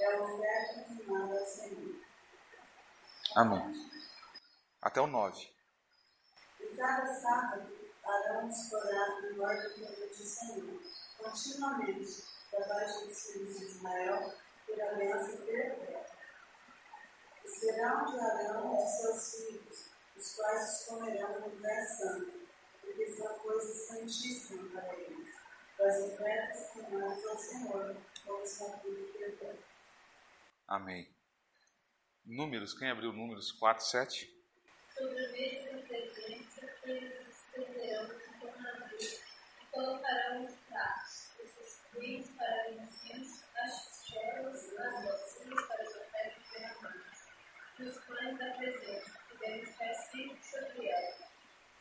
É 0.00 0.06
a 0.06 0.22
oferta 0.22 0.84
queimada 0.84 1.38
ao 1.38 1.46
Senhor. 1.46 1.94
Amém 3.36 3.90
até 4.80 5.00
o 5.00 5.06
9. 5.06 5.48
E 6.60 6.66
cada 6.76 7.06
sábado, 7.06 7.78
Arão 8.04 8.48
explorava 8.48 9.20
no 9.20 9.42
ordem 9.42 10.08
do 10.08 10.14
Senhor, 10.14 10.80
continuamente, 11.18 12.24
da 12.50 12.66
baixa 12.66 13.06
dos 13.06 13.20
filhos 13.26 13.58
de 13.58 13.64
Israel, 13.66 14.32
por 14.66 14.80
aliança 14.80 15.36
perpétua. 15.42 16.00
Comerão 17.60 18.06
de 18.06 18.18
Arão 18.20 18.74
e 18.74 18.88
seus 18.88 19.34
filhos, 19.34 19.90
os 20.16 20.34
quais 20.34 20.72
os 20.72 20.84
comerão 20.86 21.40
no 21.40 21.48
lugar 21.48 21.86
santo, 21.86 22.32
porque 22.80 23.12
são 23.12 23.38
coisas 23.40 23.86
santíssimas 23.86 24.72
para 24.72 24.94
eles. 24.94 25.28
Das 25.76 25.98
ofertas 25.98 26.70
queimadas 26.72 27.24
ao 27.26 27.38
Senhor, 27.38 27.96
como 28.24 28.42
estatuto 28.42 29.12
perpétuo. 29.12 29.69
Amém. 30.70 31.12
Números, 32.24 32.78
quem 32.78 32.88
abriu 32.88 33.12
Números 33.12 33.50
4, 33.50 33.84
7? 33.84 34.32
Sobre 34.96 35.26
a 35.26 35.32
mesma 35.32 35.78
presença, 35.80 36.70
eles 36.84 37.28
estenderão 37.28 38.04
o 38.04 38.40
tornavio 38.40 38.98
e 39.00 39.66
colocarão 39.72 40.44
os 40.44 40.54
pratos, 40.68 41.30
os 41.96 42.30
para 42.36 42.70
incenso, 42.70 43.44
as 43.56 44.00
as 44.14 45.04
bacias 45.04 45.66
para 45.66 45.82
as 45.82 45.96
ofertas 45.96 46.52
derramadas, 46.52 47.28
e 47.80 47.82
os 47.82 47.98
pães 48.04 48.38
da 48.38 48.50
presença, 48.52 49.18
que 49.28 49.38
devem 49.38 49.62
estar 49.64 49.94
sempre 49.94 50.40
sobre 50.40 50.86
ela. 50.86 51.16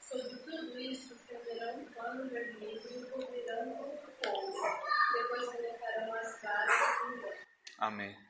Sobre 0.01 0.35
tudo 0.39 0.79
isso, 0.79 1.13
estenderão 1.13 1.81
um 1.81 1.85
pano 1.93 2.27
vermelho 2.27 2.81
e 2.89 3.03
o 3.03 3.09
cobrirão 3.11 3.71
com 3.75 3.83
o 3.83 3.97
fogo. 3.97 4.77
Depois 5.13 5.45
colocarão 5.45 6.13
as 6.15 6.41
no. 6.41 7.33
Amém. 7.77 8.28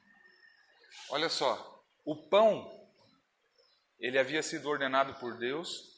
Olha 1.12 1.28
só, 1.28 1.84
o 2.06 2.16
pão, 2.16 2.72
ele 4.00 4.20
havia 4.20 4.44
sido 4.44 4.70
ordenado 4.70 5.16
por 5.16 5.38
Deus 5.38 5.98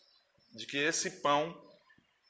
de 0.53 0.65
que 0.65 0.77
esse 0.77 1.21
pão, 1.21 1.55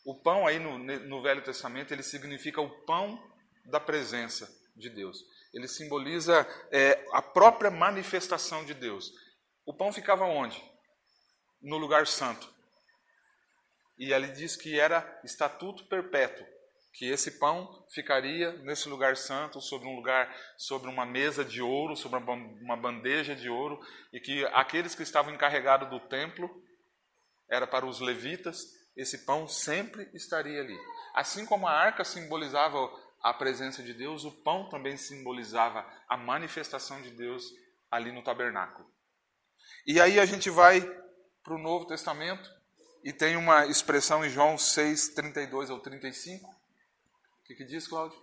o 0.03 0.15
pão 0.15 0.47
aí 0.47 0.57
no, 0.57 0.77
no 0.77 1.21
Velho 1.21 1.43
Testamento, 1.43 1.93
ele 1.93 2.03
significa 2.03 2.59
o 2.59 2.69
pão 2.83 3.21
da 3.65 3.79
presença 3.79 4.51
de 4.75 4.89
Deus. 4.89 5.23
Ele 5.53 5.67
simboliza 5.67 6.47
é, 6.71 7.05
a 7.13 7.21
própria 7.21 7.69
manifestação 7.69 8.65
de 8.65 8.73
Deus. 8.73 9.13
O 9.65 9.73
pão 9.73 9.93
ficava 9.93 10.25
onde? 10.25 10.63
No 11.61 11.77
lugar 11.77 12.07
santo. 12.07 12.51
E 13.97 14.11
ali 14.11 14.31
diz 14.31 14.55
que 14.55 14.79
era 14.79 15.21
estatuto 15.23 15.85
perpétuo, 15.85 16.45
que 16.93 17.05
esse 17.05 17.39
pão 17.39 17.85
ficaria 17.89 18.51
nesse 18.63 18.89
lugar 18.89 19.15
santo, 19.15 19.61
sobre 19.61 19.87
um 19.87 19.95
lugar, 19.95 20.33
sobre 20.57 20.89
uma 20.89 21.05
mesa 21.05 21.43
de 21.43 21.61
ouro, 21.61 21.95
sobre 21.95 22.19
uma 22.19 22.75
bandeja 22.75 23.35
de 23.35 23.49
ouro, 23.49 23.79
e 24.11 24.19
que 24.19 24.45
aqueles 24.47 24.93
que 24.93 25.03
estavam 25.03 25.33
encarregados 25.33 25.89
do 25.89 25.99
templo, 25.99 26.49
era 27.49 27.65
para 27.65 27.85
os 27.85 27.99
levitas, 27.99 28.65
esse 28.95 29.25
pão 29.25 29.47
sempre 29.47 30.09
estaria 30.13 30.59
ali. 30.61 30.77
Assim 31.13 31.45
como 31.45 31.67
a 31.67 31.71
arca 31.71 32.03
simbolizava 32.03 32.77
a 33.21 33.33
presença 33.33 33.83
de 33.83 33.93
Deus, 33.93 34.25
o 34.25 34.31
pão 34.43 34.69
também 34.69 34.97
simbolizava 34.97 35.85
a 36.09 36.17
manifestação 36.17 37.01
de 37.01 37.11
Deus 37.11 37.43
ali 37.89 38.11
no 38.11 38.23
tabernáculo. 38.23 38.89
E 39.85 39.99
aí 39.99 40.19
a 40.19 40.25
gente 40.25 40.49
vai 40.49 40.81
para 41.43 41.53
o 41.53 41.57
Novo 41.57 41.85
Testamento 41.85 42.49
e 43.03 43.11
tem 43.11 43.35
uma 43.35 43.65
expressão 43.65 44.23
em 44.25 44.29
João 44.29 44.57
6, 44.57 45.09
32 45.09 45.69
ao 45.69 45.79
35. 45.79 46.60
O 47.51 47.53
que, 47.53 47.65
que 47.65 47.65
diz, 47.65 47.85
Cláudio? 47.85 48.17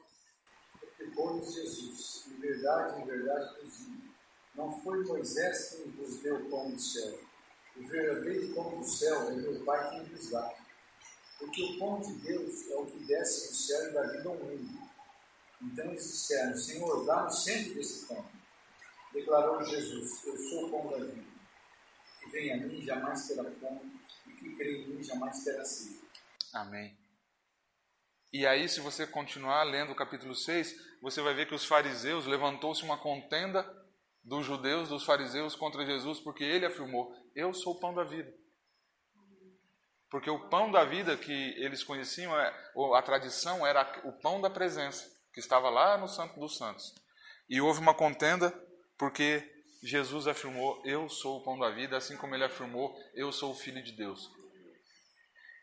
Replicou-lhes 0.81 1.53
Jesus, 1.53 2.25
em 2.29 2.41
verdade, 2.41 3.03
em 3.03 3.05
verdade 3.05 3.63
vos 3.63 3.77
digo, 3.77 4.15
não 4.55 4.81
foi 4.81 5.05
Moisés 5.05 5.75
quem 5.75 5.91
vos 5.91 6.17
deu 6.21 6.37
o 6.37 6.51
pão 6.51 6.71
do 6.71 6.81
céu. 6.81 7.21
O 7.77 7.87
verdadeiro 7.87 8.55
pão 8.55 8.79
do 8.79 8.85
céu 8.85 9.29
é 9.29 9.35
meu 9.35 9.63
Pai 9.67 9.91
quem 9.91 10.05
vos 10.05 10.31
dá. 10.31 10.55
Porque 11.39 11.63
o 11.63 11.79
pão 11.79 12.01
de 12.01 12.15
Deus 12.21 12.71
é 12.71 12.77
o 12.77 12.87
que 12.87 13.05
desce 13.05 13.49
do 13.49 13.55
céu 13.55 13.91
e 13.91 13.93
dá 13.93 14.03
vida 14.07 14.29
ao 14.31 14.35
mundo. 14.35 14.89
Então 15.61 15.91
eles 15.91 16.05
disseram, 16.05 16.57
Senhor, 16.57 17.05
dá-nos 17.05 17.45
sempre 17.45 17.75
desse 17.75 18.07
pão. 18.07 18.25
Declarou 19.13 19.63
Jesus, 19.63 20.25
eu 20.25 20.39
sou 20.39 20.67
o 20.69 20.71
pão 20.71 20.91
da 20.91 21.05
vida. 21.05 21.29
Que 22.21 22.31
vem 22.31 22.55
a 22.55 22.57
mim 22.57 22.81
jamais 22.81 23.29
terá 23.29 23.45
fome, 23.45 24.01
e 24.27 24.33
que 24.33 24.57
crê 24.57 24.85
em 24.85 24.89
mim 24.89 25.03
jamais 25.03 25.45
terá 25.45 25.63
sede. 25.67 26.01
Amém. 26.55 26.98
E 28.33 28.47
aí, 28.47 28.69
se 28.69 28.81
você 28.81 29.07
continuar 29.07 29.63
lendo 29.63 29.93
o 29.93 29.97
capítulo 29.97 30.35
6, 30.35 30.75
você 31.01 31.23
vai 31.23 31.33
ver 31.33 31.47
que 31.47 31.55
os 31.55 31.65
fariseus 31.65 32.27
levantou-se 32.27 32.83
uma 32.83 32.99
contenda 32.99 33.67
dos 34.23 34.45
judeus, 34.45 34.91
dos 34.91 35.05
fariseus 35.05 35.57
contra 35.57 35.87
Jesus, 35.87 36.21
porque 36.21 36.45
ele 36.45 36.67
afirmou: 36.67 37.11
Eu 37.35 37.55
sou 37.55 37.75
o 37.75 37.81
pão 37.81 37.95
da 37.95 38.05
vida. 38.05 38.31
Porque 40.11 40.29
o 40.29 40.49
pão 40.49 40.71
da 40.71 40.85
vida 40.85 41.17
que 41.17 41.33
eles 41.33 41.83
conheciam, 41.83 42.39
é, 42.39 42.55
a 42.95 43.03
tradição 43.03 43.67
era 43.67 43.83
o 44.05 44.13
pão 44.21 44.41
da 44.41 44.51
presença, 44.51 45.07
que 45.33 45.41
estava 45.41 45.71
lá 45.71 45.97
no 45.97 46.09
Santo 46.09 46.39
dos 46.39 46.57
Santos. 46.57 46.95
E 47.49 47.61
houve 47.61 47.81
uma 47.81 47.95
contenda 47.95 48.51
porque 48.99 49.43
Jesus 49.83 50.27
afirmou: 50.27 50.83
Eu 50.85 51.09
sou 51.09 51.39
o 51.39 51.45
pão 51.45 51.59
da 51.59 51.71
vida, 51.71 51.97
assim 51.97 52.17
como 52.19 52.35
ele 52.35 52.45
afirmou: 52.45 52.95
Eu 53.15 53.33
sou 53.33 53.53
o 53.53 53.57
Filho 53.57 53.83
de 53.83 53.93
Deus. 53.93 54.31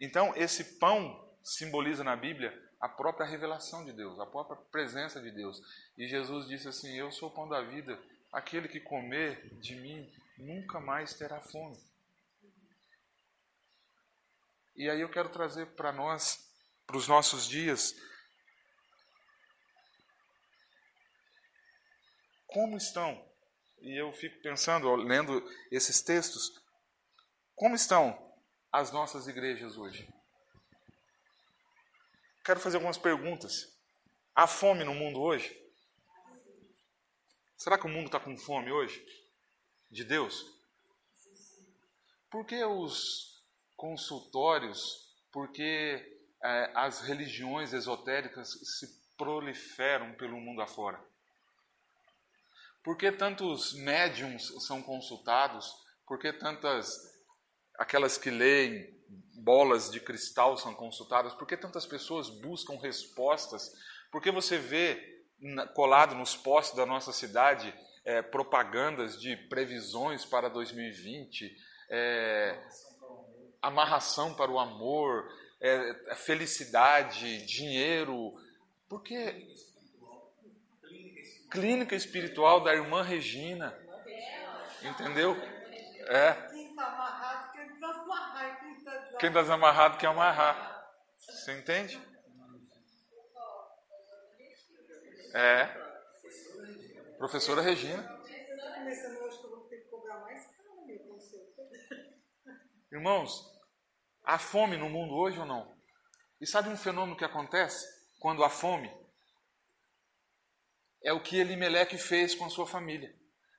Então, 0.01 0.33
esse 0.35 0.79
pão 0.79 1.24
simboliza 1.45 2.03
na 2.03 2.15
Bíblia 2.15 2.59
a 2.81 2.89
própria 2.89 3.27
revelação 3.27 3.85
de 3.85 3.93
Deus, 3.93 4.19
a 4.19 4.25
própria 4.25 4.57
presença 4.71 5.21
de 5.21 5.29
Deus. 5.29 5.61
E 5.95 6.07
Jesus 6.07 6.47
disse 6.47 6.67
assim: 6.67 6.97
Eu 6.97 7.11
sou 7.11 7.29
o 7.29 7.33
pão 7.33 7.47
da 7.47 7.61
vida, 7.61 8.01
aquele 8.33 8.67
que 8.67 8.79
comer 8.79 9.55
de 9.59 9.75
mim 9.75 10.11
nunca 10.39 10.79
mais 10.79 11.13
terá 11.13 11.39
fome. 11.39 11.77
E 14.75 14.89
aí 14.89 14.99
eu 14.99 15.09
quero 15.09 15.29
trazer 15.29 15.67
para 15.75 15.93
nós, 15.93 16.51
para 16.85 16.97
os 16.97 17.07
nossos 17.07 17.47
dias, 17.47 17.95
como 22.47 22.75
estão, 22.75 23.23
e 23.79 24.01
eu 24.01 24.11
fico 24.13 24.41
pensando, 24.41 24.93
lendo 24.95 25.41
esses 25.71 26.01
textos, 26.01 26.51
como 27.55 27.75
estão 27.75 28.35
as 28.71 28.91
nossas 28.91 29.27
igrejas 29.27 29.77
hoje? 29.77 30.14
Quero 32.45 32.59
fazer 32.59 32.77
algumas 32.77 32.99
perguntas. 32.99 33.75
Há 34.35 34.45
fome 34.45 34.83
no 34.83 34.93
mundo 34.93 35.19
hoje? 35.19 35.59
Será 37.57 37.75
que 37.75 37.87
o 37.87 37.89
mundo 37.89 38.05
está 38.05 38.19
com 38.19 38.37
fome 38.37 38.71
hoje? 38.71 39.03
De 39.89 40.03
Deus? 40.03 40.45
Por 42.29 42.45
que 42.45 42.63
os 42.63 43.43
consultórios, 43.75 45.11
por 45.31 45.51
que 45.51 46.19
é, 46.43 46.71
as 46.75 47.01
religiões 47.01 47.73
esotéricas 47.73 48.51
se 48.51 48.95
proliferam 49.17 50.13
pelo 50.13 50.39
mundo 50.39 50.61
afora? 50.61 51.03
Por 52.83 52.95
que 52.95 53.11
tantos 53.11 53.73
médiums 53.73 54.53
são 54.67 54.83
consultados? 54.83 55.83
Por 56.05 56.19
que 56.19 56.31
tantas, 56.31 56.95
aquelas 57.79 58.19
que 58.19 58.29
leem 58.29 58.94
bolas 59.35 59.91
de 59.91 59.99
cristal 59.99 60.57
são 60.57 60.73
consultadas? 60.73 61.33
Por 61.33 61.47
que 61.47 61.57
tantas 61.57 61.85
pessoas 61.85 62.29
buscam 62.29 62.77
respostas? 62.77 63.71
Por 64.11 64.21
que 64.21 64.31
você 64.31 64.57
vê 64.57 65.15
colado 65.73 66.15
nos 66.15 66.35
postes 66.35 66.75
da 66.75 66.85
nossa 66.85 67.11
cidade 67.11 67.73
é, 68.03 68.21
propagandas 68.21 69.19
de 69.19 69.35
previsões 69.35 70.23
para 70.23 70.49
2020, 70.49 71.55
é, 71.89 72.63
amarração 73.61 74.33
para 74.33 74.51
o 74.51 74.59
amor, 74.59 75.27
é, 75.59 76.15
felicidade, 76.15 77.45
dinheiro. 77.45 78.31
Porque 78.87 79.47
clínica 81.49 81.95
espiritual 81.95 82.61
da 82.63 82.73
irmã 82.73 83.01
Regina, 83.01 83.75
entendeu? 84.83 85.35
É. 86.07 86.33
Quem 89.19 89.29
está 89.29 89.41
desamarrado 89.41 89.97
quer 89.97 90.07
amarrar. 90.07 90.91
Você 91.17 91.57
entende? 91.57 92.01
É. 95.33 95.67
Professora 97.17 97.61
Regina. 97.61 98.13
Irmãos, 102.91 103.31
há 104.23 104.37
fome 104.37 104.77
no 104.77 104.89
mundo 104.89 105.13
hoje 105.15 105.39
ou 105.39 105.45
não? 105.45 105.75
E 106.39 106.47
sabe 106.47 106.69
um 106.69 106.77
fenômeno 106.77 107.17
que 107.17 107.25
acontece 107.25 107.85
quando 108.19 108.43
há 108.43 108.49
fome? 108.49 108.89
É 111.03 111.13
o 111.13 111.21
que 111.21 111.39
Elimeleque 111.39 111.97
fez 111.97 112.35
com 112.35 112.45
a 112.45 112.49
sua 112.49 112.65
família. 112.65 113.13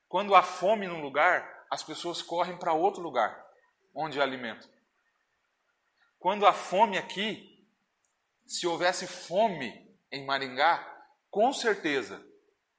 Quando 0.09 0.35
há 0.35 0.42
fome 0.42 0.87
num 0.87 1.01
lugar, 1.01 1.66
as 1.71 1.83
pessoas 1.83 2.23
correm 2.23 2.59
para 2.59 2.73
outro 2.73 3.03
lugar 3.03 3.45
onde 3.95 4.21
há 4.21 4.23
alimento. 4.23 4.76
Quando 6.27 6.45
há 6.45 6.53
fome 6.53 6.99
aqui, 6.99 7.65
se 8.45 8.67
houvesse 8.67 9.07
fome 9.07 9.97
em 10.11 10.27
Maringá, 10.27 10.85
com 11.31 11.53
certeza 11.53 12.21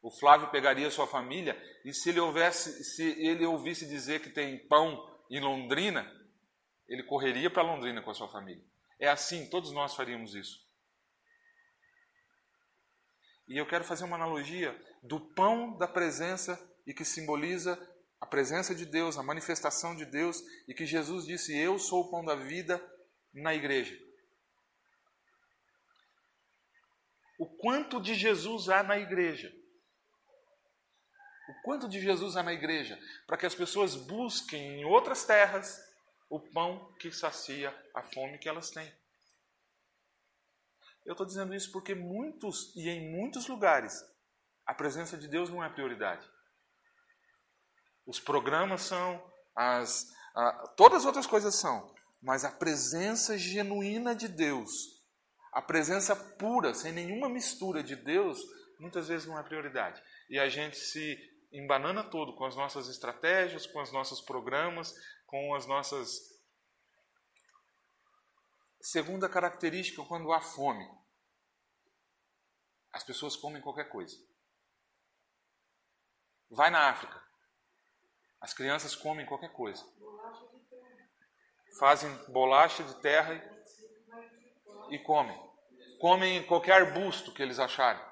o 0.02 0.12
Flávio 0.12 0.52
pegaria 0.52 0.92
sua 0.92 1.08
família 1.08 1.58
e 1.86 1.94
se 1.94 2.10
ele 2.10 2.20
houvesse, 2.20 2.84
se 2.84 3.04
ele 3.26 3.46
ouvisse 3.46 3.88
dizer 3.88 4.22
que 4.22 4.30
tem 4.32 4.68
pão 4.68 5.02
em 5.32 5.40
Londrina, 5.40 6.06
ele 6.90 7.04
correria 7.04 7.50
para 7.50 7.64
Londrina 7.64 8.02
com 8.02 8.12
a 8.12 8.14
sua 8.14 8.28
família. 8.28 8.62
É 9.00 9.08
assim, 9.08 9.50
todos 9.50 9.72
nós 9.72 9.96
faríamos 9.96 10.36
isso. 10.36 10.60
E 13.48 13.58
eu 13.58 13.66
quero 13.66 13.86
fazer 13.86 14.04
uma 14.04 14.18
analogia 14.18 14.78
do 15.02 15.22
pão 15.22 15.78
da 15.78 15.88
presença 15.88 16.62
e 16.86 16.94
que 16.94 17.06
simboliza 17.06 17.80
a 18.20 18.26
presença 18.26 18.76
de 18.76 18.86
Deus, 18.86 19.18
a 19.18 19.24
manifestação 19.24 19.96
de 19.96 20.04
Deus, 20.06 20.44
e 20.68 20.74
que 20.74 20.86
Jesus 20.86 21.26
disse: 21.26 21.58
Eu 21.58 21.80
sou 21.80 22.02
o 22.02 22.12
pão 22.12 22.26
da 22.26 22.36
vida 22.36 22.78
na 23.42 23.54
igreja. 23.54 23.98
O 27.40 27.46
quanto 27.46 28.02
de 28.02 28.16
Jesus 28.16 28.68
há 28.68 28.82
na 28.82 28.98
igreja? 28.98 29.54
O 31.50 31.62
quanto 31.64 31.88
de 31.88 32.02
Jesus 32.02 32.36
há 32.36 32.44
na 32.44 32.54
igreja? 32.54 33.00
Para 33.26 33.38
que 33.38 33.46
as 33.46 33.56
pessoas 33.56 33.96
busquem 33.96 34.82
em 34.82 34.86
outras 34.86 35.24
terras 35.24 35.80
o 36.30 36.40
pão 36.40 36.94
que 37.00 37.12
sacia 37.12 37.74
a 37.94 38.02
fome 38.02 38.40
que 38.40 38.50
elas 38.50 38.72
têm. 38.72 38.92
Eu 41.06 41.14
estou 41.14 41.26
dizendo 41.26 41.56
isso 41.56 41.72
porque 41.72 41.96
muitos 41.96 42.76
e 42.76 42.90
em 42.90 43.12
muitos 43.12 43.48
lugares 43.48 44.04
a 44.66 44.74
presença 44.74 45.18
de 45.18 45.28
Deus 45.28 45.50
não 45.50 45.64
é 45.64 45.70
prioridade. 45.70 46.28
Os 48.06 48.20
programas 48.20 48.82
são, 48.82 49.32
as, 49.56 50.12
a, 50.36 50.68
todas 50.76 51.00
as 51.00 51.06
outras 51.06 51.26
coisas 51.26 51.56
são, 51.56 51.96
mas 52.28 52.44
a 52.44 52.52
presença 52.52 53.38
genuína 53.38 54.14
de 54.14 54.28
Deus, 54.28 55.02
a 55.54 55.62
presença 55.62 56.14
pura, 56.14 56.74
sem 56.74 56.92
nenhuma 56.92 57.30
mistura 57.30 57.82
de 57.82 57.96
Deus, 57.96 58.38
muitas 58.82 59.08
vezes 59.08 59.26
não 59.26 59.40
é 59.40 59.44
prioridade. 59.44 60.04
E 60.30 60.38
a 60.38 60.50
gente 60.50 60.76
se 60.76 61.18
embanana 61.54 62.04
todo 62.04 62.36
com 62.36 62.44
as 62.44 62.54
nossas 62.54 62.90
estratégias, 62.90 63.66
com 63.66 63.82
os 63.82 63.94
nossos 63.94 64.20
programas, 64.20 64.94
com 65.26 65.56
as 65.56 65.66
nossas. 65.66 66.20
Segunda 68.82 69.30
característica, 69.30 70.04
quando 70.04 70.34
há 70.34 70.42
fome. 70.42 70.86
As 72.92 73.06
pessoas 73.06 73.38
comem 73.38 73.62
qualquer 73.62 73.88
coisa. 73.88 74.18
Vai 76.50 76.70
na 76.70 76.90
África. 76.90 77.24
As 78.42 78.54
crianças 78.54 78.98
comem 78.98 79.26
qualquer 79.26 79.54
coisa. 79.54 79.82
Fazem 81.80 82.12
bolacha 82.30 82.84
de 82.84 82.96
terra 83.02 83.36
e, 84.90 84.98
comem. 85.00 85.38
Comem 86.00 86.44
qualquer 86.44 86.82
arbusto 86.82 87.32
que 87.34 87.42
eles 87.42 87.60
acharem. 87.60 88.04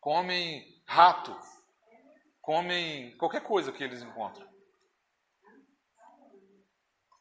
Comem 0.00 0.82
rato. 0.86 1.34
Comem 2.42 3.16
qualquer 3.16 3.42
coisa 3.42 3.72
que 3.72 3.82
eles 3.82 4.02
encontram. 4.02 4.46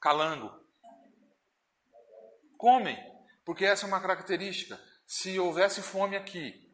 Calango. 0.02 0.54
Comem, 2.58 2.98
porque 3.46 3.66
essa 3.66 3.86
é 3.86 3.88
uma 3.88 4.02
característica. 4.02 4.80
Se 5.06 5.40
houvesse 5.40 5.82
fome 5.82 6.16
aqui, 6.16 6.66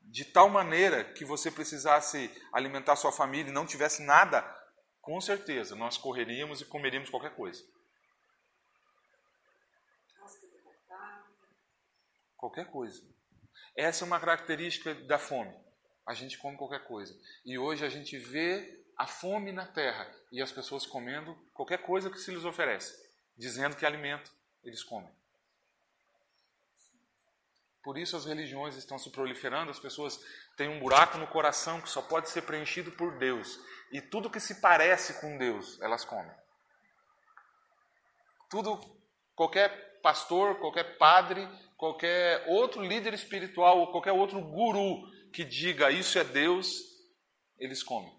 de 0.00 0.24
tal 0.24 0.48
maneira 0.48 1.04
que 1.04 1.24
você 1.24 1.50
precisasse 1.50 2.30
alimentar 2.52 2.96
sua 2.96 3.12
família 3.12 3.50
e 3.50 3.54
não 3.54 3.66
tivesse 3.66 4.02
nada, 4.02 4.42
com 5.00 5.20
certeza 5.20 5.74
nós 5.74 5.96
correríamos 5.96 6.60
e 6.60 6.64
comeríamos 6.64 7.10
qualquer 7.10 7.34
coisa. 7.34 7.64
Qualquer 12.38 12.66
coisa. 12.70 13.02
Essa 13.76 14.04
é 14.04 14.06
uma 14.06 14.20
característica 14.20 14.94
da 14.94 15.18
fome. 15.18 15.54
A 16.06 16.14
gente 16.14 16.38
come 16.38 16.56
qualquer 16.56 16.84
coisa. 16.84 17.14
E 17.44 17.58
hoje 17.58 17.84
a 17.84 17.88
gente 17.88 18.16
vê 18.16 18.82
a 18.96 19.06
fome 19.06 19.52
na 19.52 19.66
terra 19.66 20.10
e 20.32 20.40
as 20.40 20.50
pessoas 20.50 20.86
comendo 20.86 21.34
qualquer 21.52 21.82
coisa 21.82 22.08
que 22.08 22.18
se 22.18 22.30
lhes 22.30 22.44
oferece, 22.44 22.96
dizendo 23.36 23.76
que 23.76 23.84
alimento, 23.84 24.32
eles 24.64 24.82
comem. 24.82 25.10
Por 27.82 27.98
isso 27.98 28.16
as 28.16 28.24
religiões 28.24 28.76
estão 28.76 28.98
se 28.98 29.10
proliferando, 29.10 29.70
as 29.70 29.78
pessoas 29.78 30.20
têm 30.56 30.68
um 30.68 30.80
buraco 30.80 31.18
no 31.18 31.26
coração 31.26 31.80
que 31.80 31.88
só 31.88 32.02
pode 32.02 32.28
ser 32.28 32.42
preenchido 32.42 32.92
por 32.92 33.18
Deus. 33.18 33.58
E 33.90 34.00
tudo 34.00 34.30
que 34.30 34.40
se 34.40 34.60
parece 34.60 35.20
com 35.20 35.38
Deus, 35.38 35.80
elas 35.80 36.04
comem. 36.04 36.34
Tudo, 38.48 38.80
qualquer 39.34 40.00
pastor, 40.00 40.56
qualquer 40.56 40.98
padre, 40.98 41.48
qualquer 41.78 42.44
outro 42.48 42.82
líder 42.82 43.14
espiritual, 43.14 43.78
ou 43.78 43.92
qualquer 43.92 44.12
outro 44.12 44.40
guru 44.40 45.08
que 45.32 45.44
diga 45.44 45.90
isso 45.90 46.18
é 46.18 46.24
Deus, 46.24 46.82
eles 47.56 47.82
comem. 47.82 48.12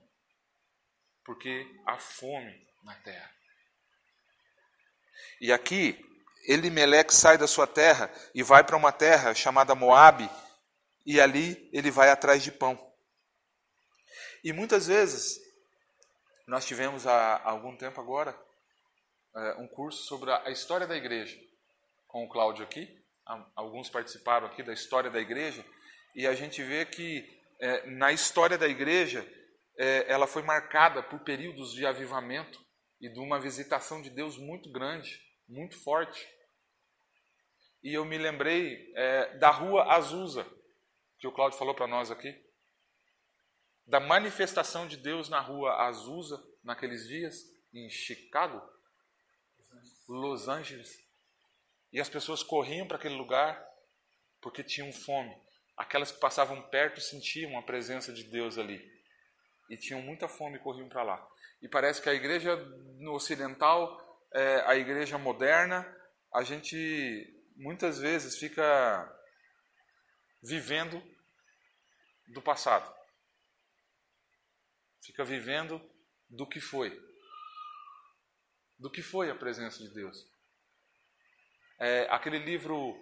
Porque 1.25 1.69
há 1.85 1.97
fome 1.97 2.65
na 2.83 2.95
terra. 2.95 3.29
E 5.41 5.51
aqui 5.51 6.03
Elimeleque 6.47 7.13
sai 7.13 7.37
da 7.37 7.47
sua 7.47 7.67
terra 7.67 8.09
e 8.33 8.41
vai 8.41 8.63
para 8.63 8.77
uma 8.77 8.93
terra 8.93 9.35
chamada 9.35 9.75
Moabe, 9.75 10.29
e 11.05 11.19
ali 11.19 11.69
ele 11.73 11.91
vai 11.91 12.09
atrás 12.09 12.41
de 12.41 12.51
pão. 12.51 12.79
E 14.41 14.53
muitas 14.53 14.87
vezes, 14.87 15.37
nós 16.47 16.65
tivemos 16.65 17.05
há 17.05 17.41
algum 17.43 17.75
tempo 17.75 17.99
agora 17.99 18.39
é, 19.35 19.55
um 19.55 19.67
curso 19.67 20.03
sobre 20.03 20.31
a 20.31 20.49
história 20.49 20.87
da 20.87 20.95
igreja, 20.95 21.37
com 22.07 22.23
o 22.23 22.29
Cláudio 22.29 22.63
aqui, 22.63 22.98
alguns 23.55 23.89
participaram 23.89 24.47
aqui 24.47 24.63
da 24.63 24.73
história 24.73 25.09
da 25.09 25.19
igreja, 25.19 25.65
e 26.15 26.25
a 26.25 26.33
gente 26.33 26.63
vê 26.63 26.85
que 26.85 27.27
é, 27.59 27.85
na 27.87 28.11
história 28.11 28.57
da 28.57 28.67
igreja, 28.67 29.25
é, 29.77 30.11
ela 30.11 30.27
foi 30.27 30.41
marcada 30.41 31.03
por 31.03 31.19
períodos 31.19 31.73
de 31.73 31.85
avivamento 31.85 32.59
e 32.99 33.09
de 33.09 33.19
uma 33.19 33.39
visitação 33.39 34.01
de 34.01 34.09
Deus 34.09 34.37
muito 34.37 34.71
grande 34.71 35.29
muito 35.49 35.75
forte. 35.81 36.27
E 37.81 37.93
eu 37.93 38.05
me 38.05 38.17
lembrei 38.17 38.93
é, 38.95 39.37
da 39.37 39.49
rua 39.49 39.95
Azusa, 39.95 40.45
que 41.17 41.27
o 41.27 41.31
Cláudio 41.31 41.57
falou 41.57 41.73
para 41.73 41.87
nós 41.87 42.11
aqui. 42.11 42.33
Da 43.87 43.99
manifestação 43.99 44.87
de 44.87 44.95
Deus 44.95 45.27
na 45.29 45.39
rua 45.39 45.87
Azusa, 45.87 46.41
naqueles 46.63 47.07
dias, 47.07 47.35
em 47.73 47.89
Chicago, 47.89 48.61
Los 50.07 50.47
Angeles. 50.47 51.08
E 51.91 51.99
as 51.99 52.09
pessoas 52.09 52.43
corriam 52.43 52.87
para 52.87 52.97
aquele 52.97 53.15
lugar 53.15 53.63
porque 54.41 54.63
tinham 54.63 54.91
fome. 54.91 55.35
Aquelas 55.77 56.11
que 56.11 56.19
passavam 56.19 56.61
perto 56.69 57.01
sentiam 57.01 57.57
a 57.57 57.63
presença 57.63 58.13
de 58.13 58.23
Deus 58.23 58.57
ali. 58.57 58.81
E 59.69 59.77
tinham 59.77 60.01
muita 60.01 60.27
fome 60.27 60.57
e 60.57 60.61
corriam 60.61 60.89
para 60.89 61.03
lá. 61.03 61.27
E 61.61 61.67
parece 61.67 62.01
que 62.01 62.09
a 62.09 62.13
igreja 62.13 62.55
no 62.99 63.13
ocidental 63.13 64.09
é, 64.33 64.61
a 64.67 64.75
igreja 64.75 65.17
moderna, 65.17 65.85
a 66.33 66.43
gente 66.43 66.75
muitas 67.55 67.99
vezes 67.99 68.37
fica 68.37 69.11
vivendo 70.41 71.01
do 72.27 72.41
passado. 72.41 72.93
Fica 75.03 75.23
vivendo 75.23 75.81
do 76.29 76.47
que 76.47 76.59
foi. 76.59 76.97
Do 78.77 78.91
que 78.91 79.01
foi 79.01 79.29
a 79.29 79.35
presença 79.35 79.79
de 79.79 79.93
Deus. 79.93 80.25
É, 81.79 82.07
aquele 82.09 82.37
livro, 82.37 82.99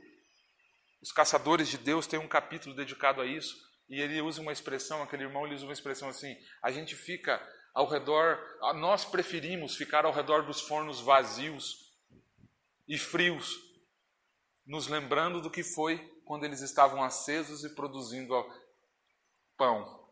Os 1.01 1.11
Caçadores 1.11 1.67
de 1.67 1.77
Deus, 1.77 2.05
tem 2.05 2.19
um 2.19 2.27
capítulo 2.27 2.75
dedicado 2.75 3.21
a 3.21 3.25
isso, 3.25 3.55
e 3.89 3.99
ele 3.99 4.21
usa 4.21 4.41
uma 4.41 4.51
expressão, 4.51 5.01
aquele 5.01 5.23
irmão 5.23 5.45
ele 5.45 5.55
usa 5.55 5.65
uma 5.65 5.73
expressão 5.73 6.09
assim: 6.09 6.35
a 6.61 6.71
gente 6.71 6.95
fica 6.95 7.41
ao 7.73 7.87
redor, 7.87 8.39
nós 8.75 9.05
preferimos 9.05 9.75
ficar 9.75 10.05
ao 10.05 10.11
redor 10.11 10.45
dos 10.45 10.61
fornos 10.61 10.99
vazios 10.99 11.93
e 12.87 12.97
frios, 12.97 13.57
nos 14.65 14.87
lembrando 14.87 15.41
do 15.41 15.49
que 15.49 15.63
foi 15.63 15.97
quando 16.25 16.43
eles 16.43 16.61
estavam 16.61 17.03
acesos 17.03 17.63
e 17.63 17.73
produzindo 17.73 18.33
pão. 19.57 20.05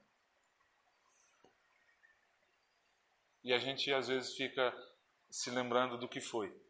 E 3.44 3.54
a 3.54 3.60
gente 3.60 3.94
às 3.94 4.08
vezes 4.08 4.36
fica 4.36 4.74
se 5.30 5.52
lembrando 5.52 5.98
do 5.98 6.08
que 6.08 6.20
foi. 6.20 6.65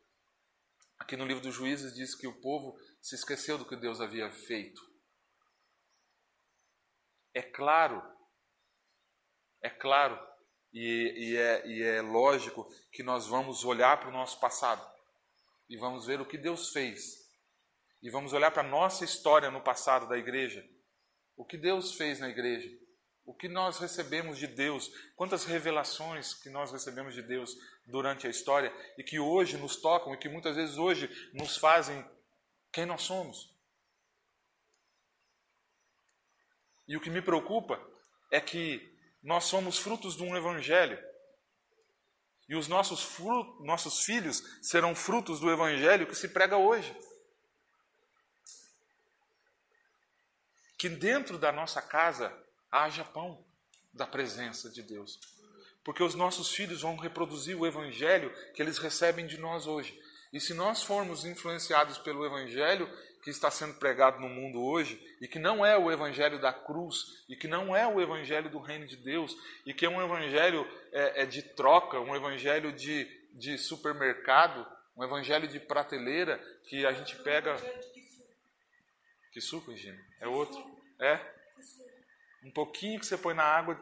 Aqui 1.05 1.15
no 1.15 1.25
livro 1.27 1.43
dos 1.43 1.53
Juízes 1.53 1.93
diz 1.93 2.15
que 2.15 2.25
o 2.25 2.41
povo 2.41 2.75
se 2.99 3.13
esqueceu 3.13 3.59
do 3.59 3.65
que 3.67 3.75
Deus 3.75 4.01
havia 4.01 4.27
feito. 4.31 4.81
É 7.31 7.43
claro, 7.43 8.01
é 9.61 9.69
claro 9.69 10.19
e, 10.73 11.13
e, 11.15 11.37
é, 11.37 11.67
e 11.67 11.83
é 11.83 12.01
lógico 12.01 12.67
que 12.91 13.03
nós 13.03 13.27
vamos 13.27 13.63
olhar 13.63 13.99
para 13.99 14.09
o 14.09 14.11
nosso 14.11 14.39
passado 14.39 14.83
e 15.69 15.77
vamos 15.77 16.07
ver 16.07 16.19
o 16.19 16.25
que 16.25 16.39
Deus 16.39 16.71
fez. 16.71 17.29
E 18.01 18.09
vamos 18.09 18.33
olhar 18.33 18.49
para 18.49 18.63
a 18.63 18.67
nossa 18.67 19.05
história 19.05 19.51
no 19.51 19.61
passado 19.61 20.09
da 20.09 20.17
igreja. 20.17 20.67
O 21.37 21.45
que 21.45 21.55
Deus 21.55 21.93
fez 21.93 22.19
na 22.19 22.29
igreja. 22.29 22.67
O 23.23 23.31
que 23.31 23.47
nós 23.47 23.77
recebemos 23.77 24.39
de 24.39 24.47
Deus. 24.47 24.89
Quantas 25.15 25.45
revelações 25.45 26.33
que 26.33 26.49
nós 26.49 26.71
recebemos 26.71 27.13
de 27.13 27.21
Deus 27.21 27.55
durante 27.85 28.25
a 28.27 28.29
história 28.29 28.73
e 28.97 29.03
que 29.03 29.19
hoje 29.19 29.57
nos 29.57 29.75
tocam 29.77 30.13
e 30.13 30.17
que 30.17 30.29
muitas 30.29 30.55
vezes 30.55 30.77
hoje 30.77 31.09
nos 31.33 31.57
fazem 31.57 32.03
quem 32.71 32.85
nós 32.85 33.03
somos. 33.03 33.53
E 36.87 36.95
o 36.97 37.01
que 37.01 37.09
me 37.09 37.21
preocupa 37.21 37.79
é 38.31 38.39
que 38.39 38.93
nós 39.23 39.45
somos 39.45 39.77
frutos 39.77 40.15
de 40.15 40.23
um 40.23 40.35
evangelho. 40.35 40.99
E 42.47 42.55
os 42.55 42.67
nossos, 42.67 43.01
frutos, 43.01 43.65
nossos 43.65 44.03
filhos 44.03 44.43
serão 44.61 44.93
frutos 44.93 45.39
do 45.39 45.49
evangelho 45.49 46.05
que 46.05 46.15
se 46.15 46.29
prega 46.29 46.57
hoje. 46.57 46.95
Que 50.77 50.89
dentro 50.89 51.39
da 51.39 51.51
nossa 51.51 51.81
casa 51.81 52.31
haja 52.71 53.03
pão 53.03 53.43
da 53.91 54.05
presença 54.05 54.69
de 54.69 54.83
Deus. 54.83 55.19
Porque 55.85 56.03
os 56.03 56.15
nossos 56.15 56.49
filhos 56.49 56.81
vão 56.81 56.97
reproduzir 56.97 57.55
o 57.55 57.65
evangelho 57.65 58.33
que 58.55 58.61
eles 58.61 58.79
recebem 58.79 59.27
de 59.27 59.37
nós 59.37 59.67
hoje. 59.67 59.97
E 60.33 60.39
se 60.41 60.51
nós 60.53 60.81
formos 60.81 61.23
influenciados 61.23 61.99
pelo 61.99 62.25
evangelho 62.25 62.89
que 63.21 63.29
está 63.29 63.51
sendo 63.51 63.75
pregado 63.75 64.19
no 64.19 64.27
mundo 64.27 64.61
hoje, 64.63 64.99
e 65.21 65.27
que 65.27 65.39
não 65.39 65.63
é 65.63 65.77
o 65.77 65.91
evangelho 65.91 66.39
da 66.39 66.51
cruz, 66.51 67.23
e 67.29 67.35
que 67.35 67.47
não 67.47 67.75
é 67.75 67.87
o 67.87 68.01
evangelho 68.01 68.49
do 68.49 68.59
reino 68.59 68.87
de 68.87 68.97
Deus, 68.97 69.37
e 69.63 69.73
que 69.73 69.85
é 69.85 69.89
um 69.89 70.03
evangelho 70.03 70.67
é, 70.91 71.21
é 71.21 71.25
de 71.25 71.41
troca, 71.41 71.99
um 71.99 72.15
evangelho 72.15 72.71
de, 72.71 73.05
de 73.33 73.57
supermercado, 73.57 74.65
um 74.97 75.03
evangelho 75.03 75.47
de 75.47 75.59
prateleira, 75.59 76.37
que 76.67 76.85
a 76.85 76.91
gente 76.93 77.15
pega. 77.17 77.55
Que 79.31 79.39
suco, 79.39 79.71
Regina? 79.71 79.99
É 80.19 80.27
outro? 80.27 80.63
É? 80.99 81.19
Um 82.45 82.51
pouquinho 82.51 82.99
que 82.99 83.05
você 83.05 83.17
põe 83.17 83.33
na 83.33 83.43
água. 83.43 83.77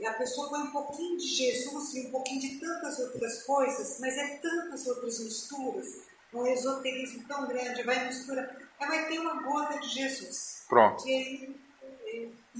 E 0.00 0.06
a 0.06 0.14
pessoa 0.14 0.48
põe 0.48 0.60
um 0.62 0.70
pouquinho 0.70 1.18
de 1.18 1.26
Jesus 1.26 1.94
e 1.94 2.06
um 2.06 2.10
pouquinho 2.10 2.40
de 2.40 2.58
tantas 2.60 2.98
outras 2.98 3.42
coisas, 3.42 3.98
mas 4.00 4.16
é 4.16 4.36
tantas 4.38 4.86
outras 4.86 5.18
misturas, 5.20 6.02
um 6.32 6.46
esoterismo 6.46 7.26
tão 7.26 7.46
grande, 7.46 7.82
vai 7.82 8.06
misturar, 8.06 8.56
aí 8.80 8.88
vai 8.88 9.08
ter 9.08 9.18
uma 9.20 9.42
gota 9.42 9.78
de 9.78 9.88
Jesus. 9.88 10.64
Pronto. 10.68 11.06
E 11.06 11.12
aí, 11.12 11.56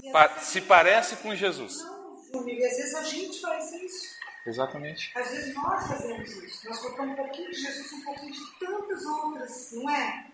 e- 0.03 0.11
Pa- 0.11 0.39
se 0.39 0.61
parece 0.61 1.15
com 1.17 1.35
Jesus. 1.35 1.83
Não, 1.83 2.21
Júnior, 2.23 2.57
e 2.57 2.65
às 2.65 2.77
vezes 2.77 2.95
a 2.95 3.03
gente 3.03 3.39
faz 3.41 3.71
isso. 3.73 4.15
Exatamente. 4.45 5.11
Às 5.15 5.29
vezes 5.31 5.55
nós 5.55 5.87
fazemos 5.87 6.29
isso. 6.31 6.67
Nós 6.69 6.79
colocamos 6.79 7.13
um 7.13 7.15
pouquinho 7.15 7.51
de 7.51 7.61
Jesus, 7.61 7.91
um 7.93 8.01
pouquinho 8.01 8.31
de 8.31 8.59
tantas 8.59 9.05
outras, 9.05 9.71
não 9.73 9.89
é? 9.89 10.27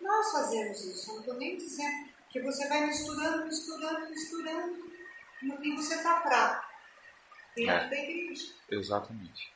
Nós 0.00 0.32
fazemos 0.32 0.84
isso. 0.84 1.12
Não 1.12 1.20
estou 1.20 1.34
nem 1.34 1.56
dizendo 1.56 2.07
que 2.30 2.40
você 2.40 2.68
vai 2.68 2.86
misturando, 2.86 3.44
misturando, 3.46 4.10
misturando. 4.10 4.92
E 5.42 5.46
no 5.46 5.56
fim 5.58 5.76
você 5.76 5.94
está 5.96 6.20
fraco. 6.20 6.68
Dentro 7.54 7.72
É. 7.72 7.88
da 7.88 7.96
igreja. 7.96 8.54
Exatamente. 8.70 9.52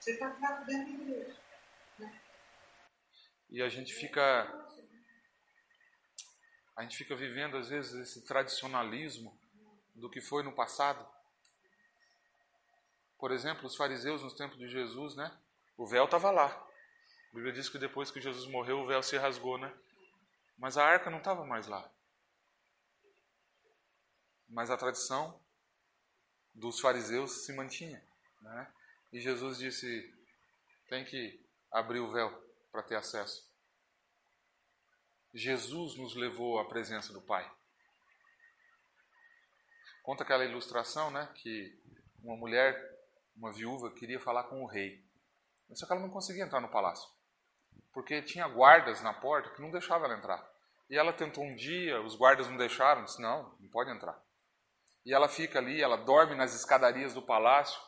Você 0.00 0.12
está 0.12 0.30
fraco 0.34 0.64
dentro 0.66 0.92
da 0.92 1.02
igreja. 1.02 1.36
E 3.50 3.62
a 3.62 3.68
gente 3.68 3.92
fica 3.92 4.58
a 6.74 6.82
gente 6.82 6.96
fica 6.96 7.14
vivendo 7.14 7.56
às 7.58 7.68
vezes 7.68 7.92
esse 7.92 8.22
tradicionalismo 8.22 9.38
do 9.94 10.08
que 10.08 10.20
foi 10.22 10.42
no 10.42 10.52
passado. 10.52 11.06
Por 13.18 13.30
exemplo, 13.30 13.66
os 13.66 13.76
fariseus 13.76 14.22
nos 14.22 14.32
tempos 14.32 14.58
de 14.58 14.68
Jesus, 14.68 15.14
né? 15.14 15.30
O 15.76 15.86
véu 15.86 16.06
estava 16.06 16.30
lá. 16.30 16.46
A 16.46 17.34
Bíblia 17.34 17.52
diz 17.52 17.68
que 17.68 17.78
depois 17.78 18.10
que 18.10 18.20
Jesus 18.20 18.50
morreu, 18.50 18.80
o 18.80 18.86
véu 18.86 19.02
se 19.02 19.16
rasgou, 19.16 19.58
né? 19.58 19.72
Mas 20.62 20.78
a 20.78 20.86
arca 20.86 21.10
não 21.10 21.18
estava 21.18 21.44
mais 21.44 21.66
lá. 21.66 21.92
Mas 24.48 24.70
a 24.70 24.76
tradição 24.76 25.42
dos 26.54 26.78
fariseus 26.78 27.44
se 27.44 27.52
mantinha, 27.52 28.00
né? 28.40 28.72
E 29.12 29.20
Jesus 29.20 29.58
disse: 29.58 30.14
tem 30.88 31.04
que 31.04 31.44
abrir 31.68 31.98
o 31.98 32.12
véu 32.12 32.30
para 32.70 32.84
ter 32.84 32.94
acesso. 32.94 33.50
Jesus 35.34 35.96
nos 35.96 36.14
levou 36.14 36.60
à 36.60 36.68
presença 36.68 37.12
do 37.12 37.20
Pai. 37.20 37.50
Conta 40.04 40.22
aquela 40.22 40.44
ilustração, 40.44 41.10
né, 41.10 41.28
que 41.34 41.76
uma 42.22 42.36
mulher, 42.36 42.80
uma 43.34 43.52
viúva, 43.52 43.92
queria 43.92 44.20
falar 44.20 44.44
com 44.44 44.62
o 44.62 44.66
rei. 44.66 45.04
Só 45.72 45.86
que 45.86 45.92
ela 45.92 46.02
não 46.02 46.10
conseguia 46.10 46.44
entrar 46.44 46.60
no 46.60 46.70
palácio, 46.70 47.10
porque 47.92 48.22
tinha 48.22 48.46
guardas 48.46 49.02
na 49.02 49.12
porta 49.12 49.50
que 49.50 49.60
não 49.60 49.72
deixavam 49.72 50.04
ela 50.04 50.18
entrar. 50.18 50.51
E 50.92 50.98
ela 50.98 51.10
tentou 51.10 51.42
um 51.42 51.56
dia, 51.56 52.02
os 52.02 52.14
guardas 52.14 52.50
não 52.50 52.58
deixaram, 52.58 53.02
disse: 53.02 53.18
não, 53.18 53.56
não 53.58 53.70
pode 53.70 53.90
entrar. 53.90 54.14
E 55.06 55.14
ela 55.14 55.26
fica 55.26 55.58
ali, 55.58 55.80
ela 55.80 55.96
dorme 55.96 56.34
nas 56.34 56.54
escadarias 56.54 57.14
do 57.14 57.22
palácio, 57.22 57.80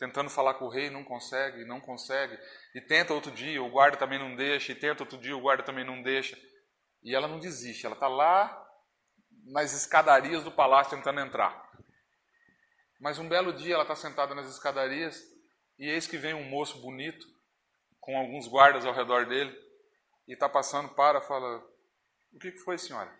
tentando 0.00 0.28
falar 0.28 0.54
com 0.54 0.64
o 0.64 0.68
rei, 0.68 0.90
não 0.90 1.04
consegue, 1.04 1.64
não 1.64 1.80
consegue. 1.80 2.36
E 2.74 2.80
tenta 2.80 3.14
outro 3.14 3.30
dia, 3.30 3.62
o 3.62 3.70
guarda 3.70 3.96
também 3.96 4.18
não 4.18 4.34
deixa, 4.34 4.72
e 4.72 4.74
tenta 4.74 5.04
outro 5.04 5.16
dia, 5.16 5.36
o 5.36 5.40
guarda 5.40 5.62
também 5.62 5.84
não 5.84 6.02
deixa. 6.02 6.36
E 7.04 7.14
ela 7.14 7.28
não 7.28 7.38
desiste, 7.38 7.86
ela 7.86 7.94
está 7.94 8.08
lá 8.08 8.68
nas 9.44 9.72
escadarias 9.72 10.42
do 10.42 10.50
palácio 10.50 10.96
tentando 10.96 11.20
entrar. 11.20 11.70
Mas 12.98 13.16
um 13.16 13.28
belo 13.28 13.52
dia 13.52 13.74
ela 13.74 13.84
está 13.84 13.94
sentada 13.94 14.34
nas 14.34 14.48
escadarias 14.48 15.22
e 15.78 15.88
eis 15.88 16.08
que 16.08 16.18
vem 16.18 16.34
um 16.34 16.50
moço 16.50 16.80
bonito, 16.80 17.24
com 18.00 18.18
alguns 18.18 18.48
guardas 18.48 18.84
ao 18.84 18.92
redor 18.92 19.24
dele, 19.24 19.56
e 20.26 20.32
está 20.32 20.48
passando, 20.48 20.88
para, 20.96 21.20
fala: 21.20 21.73
O 22.34 22.38
que 22.38 22.50
foi, 22.58 22.76
senhora? 22.76 23.10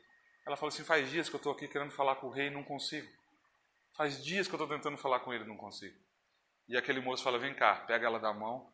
Ela 0.44 0.56
falou 0.56 0.68
assim: 0.68 0.84
Faz 0.84 1.08
dias 1.08 1.28
que 1.28 1.36
eu 1.36 1.38
estou 1.38 1.52
aqui 1.52 1.68
querendo 1.68 1.92
falar 1.92 2.16
com 2.16 2.26
o 2.26 2.30
rei 2.30 2.48
e 2.48 2.50
não 2.50 2.64
consigo. 2.64 3.08
Faz 3.96 4.22
dias 4.22 4.48
que 4.48 4.54
eu 4.54 4.60
estou 4.60 4.76
tentando 4.76 4.98
falar 4.98 5.20
com 5.20 5.32
ele 5.32 5.44
e 5.44 5.48
não 5.48 5.56
consigo. 5.56 5.96
E 6.68 6.76
aquele 6.76 7.00
moço 7.00 7.22
fala: 7.22 7.38
Vem 7.38 7.54
cá, 7.54 7.76
pega 7.86 8.06
ela 8.06 8.18
da 8.18 8.32
mão. 8.32 8.72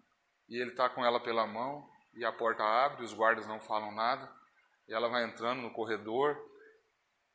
E 0.48 0.56
ele 0.56 0.70
está 0.70 0.88
com 0.88 1.04
ela 1.04 1.20
pela 1.20 1.46
mão, 1.46 1.88
e 2.12 2.24
a 2.24 2.32
porta 2.32 2.64
abre, 2.64 3.04
os 3.04 3.14
guardas 3.14 3.46
não 3.46 3.60
falam 3.60 3.92
nada. 3.92 4.28
E 4.88 4.92
ela 4.92 5.08
vai 5.08 5.24
entrando 5.24 5.62
no 5.62 5.72
corredor, 5.72 6.36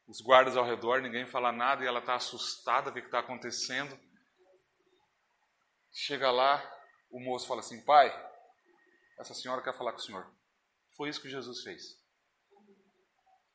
os 0.05 0.19
guardas 0.19 0.57
ao 0.57 0.65
redor, 0.65 1.01
ninguém 1.01 1.25
fala 1.25 1.51
nada, 1.51 1.81
e 1.81 1.87
ela 1.87 1.99
está 1.99 2.15
assustada 2.15 2.89
o 2.89 2.93
que 2.93 2.99
está 2.99 3.19
acontecendo. 3.19 3.97
Chega 5.93 6.29
lá, 6.29 6.61
o 7.09 7.21
moço 7.21 7.47
fala 7.47 7.61
assim: 7.61 7.85
Pai, 7.85 8.11
essa 9.17 9.33
senhora 9.33 9.61
quer 9.61 9.77
falar 9.77 9.93
com 9.93 9.99
o 9.99 10.01
senhor. 10.01 10.29
Foi 10.97 11.07
isso 11.07 11.21
que 11.21 11.29
Jesus 11.29 11.61
fez. 11.61 12.04